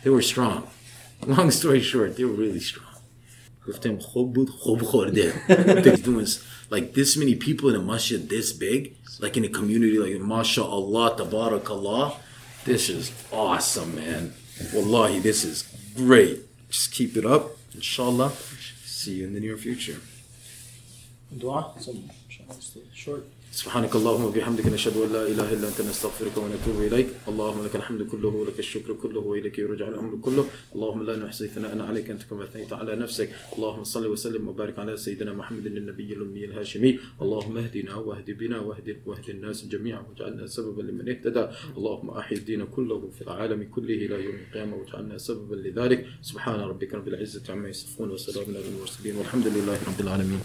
They 0.02 0.10
were 0.10 0.22
strong. 0.22 0.68
Long 1.26 1.50
story 1.50 1.80
short, 1.80 2.16
they 2.16 2.24
were 2.24 2.32
really 2.46 2.60
strong. 2.60 2.90
گفتم 3.68 3.98
خوب 3.98 4.32
بود 4.34 4.50
خوب 4.50 4.82
خورده 4.82 5.32
They're 5.48 5.96
doing 5.96 6.26
s- 6.26 6.40
like 6.70 6.92
this 6.92 7.16
many 7.16 7.34
people 7.34 7.70
in 7.70 7.76
a 7.76 7.82
masjid 7.92 8.20
this 8.28 8.52
big 8.52 8.80
like 9.20 9.38
in 9.38 9.44
a 9.44 9.48
community 9.58 9.98
like 9.98 10.20
mashallah 10.20 11.08
tabarakallah 11.20 12.06
this 12.66 12.90
is 12.90 13.04
awesome 13.32 13.90
man 13.94 14.22
wallahi 14.73 15.19
this 15.19 15.43
is 15.43 15.63
great. 15.95 16.45
Just 16.69 16.91
keep 16.91 17.15
it 17.17 17.25
up 17.25 17.57
inshallah. 17.73 18.31
See 18.85 19.15
you 19.15 19.27
in 19.27 19.33
the 19.33 19.39
near 19.39 19.57
future. 19.57 19.99
Dua. 21.37 21.73
سبحانك 23.51 23.95
اللهم 23.95 24.23
وبحمدك 24.23 24.65
نشهد 24.65 24.97
أن 24.97 25.13
لا 25.13 25.23
إله 25.27 25.53
إلا 25.53 25.67
أنت 25.67 25.81
نستغفرك 25.81 26.37
ونتوب 26.37 26.77
إليك. 26.87 27.07
اللهم 27.27 27.65
لك 27.65 27.75
الحمد 27.75 28.01
كله 28.01 28.27
ولك 28.29 28.59
الشكر 28.59 28.93
كله 28.93 29.19
وإليك 29.19 29.59
يرجع 29.59 29.87
الأمر 29.87 30.17
كله. 30.21 30.45
اللهم 30.75 31.03
لا 31.03 31.17
نحصي 31.17 31.47
ثناء 31.47 31.81
عليك 31.81 32.09
أنت 32.09 32.23
كما 32.29 32.43
اثنيت 32.43 32.73
على 32.73 32.95
نفسك. 32.95 33.29
اللهم 33.57 33.83
صل 33.83 34.07
وسلم 34.07 34.47
وبارك 34.47 34.79
على 34.79 34.97
سيدنا 34.97 35.33
محمد 35.33 35.65
النبي 35.65 36.13
الأمي 36.13 36.45
الهاشمي. 36.45 36.99
اللهم 37.21 37.57
اهدنا 37.57 37.95
واهد 37.95 38.31
بنا 38.31 38.59
واهد 38.59 38.97
واهد 39.05 39.29
الناس 39.29 39.65
جميعا 39.65 40.01
واجعلنا 40.09 40.47
سببا 40.47 40.81
لمن 40.81 41.09
اهتدى. 41.09 41.47
اللهم 41.77 42.09
احي 42.09 42.35
الدين 42.35 42.65
كله 42.65 43.09
في 43.17 43.21
العالم 43.21 43.63
كله 43.75 43.93
إلى 44.05 44.15
يوم 44.25 44.35
القيامة 44.35 44.75
واجعلنا 44.77 45.17
سببا 45.17 45.55
لذلك. 45.55 46.05
سبحان 46.21 46.59
ربك 46.59 46.93
رب 46.93 47.07
العزة 47.07 47.43
عما 47.49 47.69
يصفون 47.69 48.09
وسلام 48.11 48.45
على 48.45 48.67
المرسلين 48.67 49.15
والحمد 49.15 49.47
لله 49.47 49.77
رب 49.89 49.99
العالمين. 49.99 50.41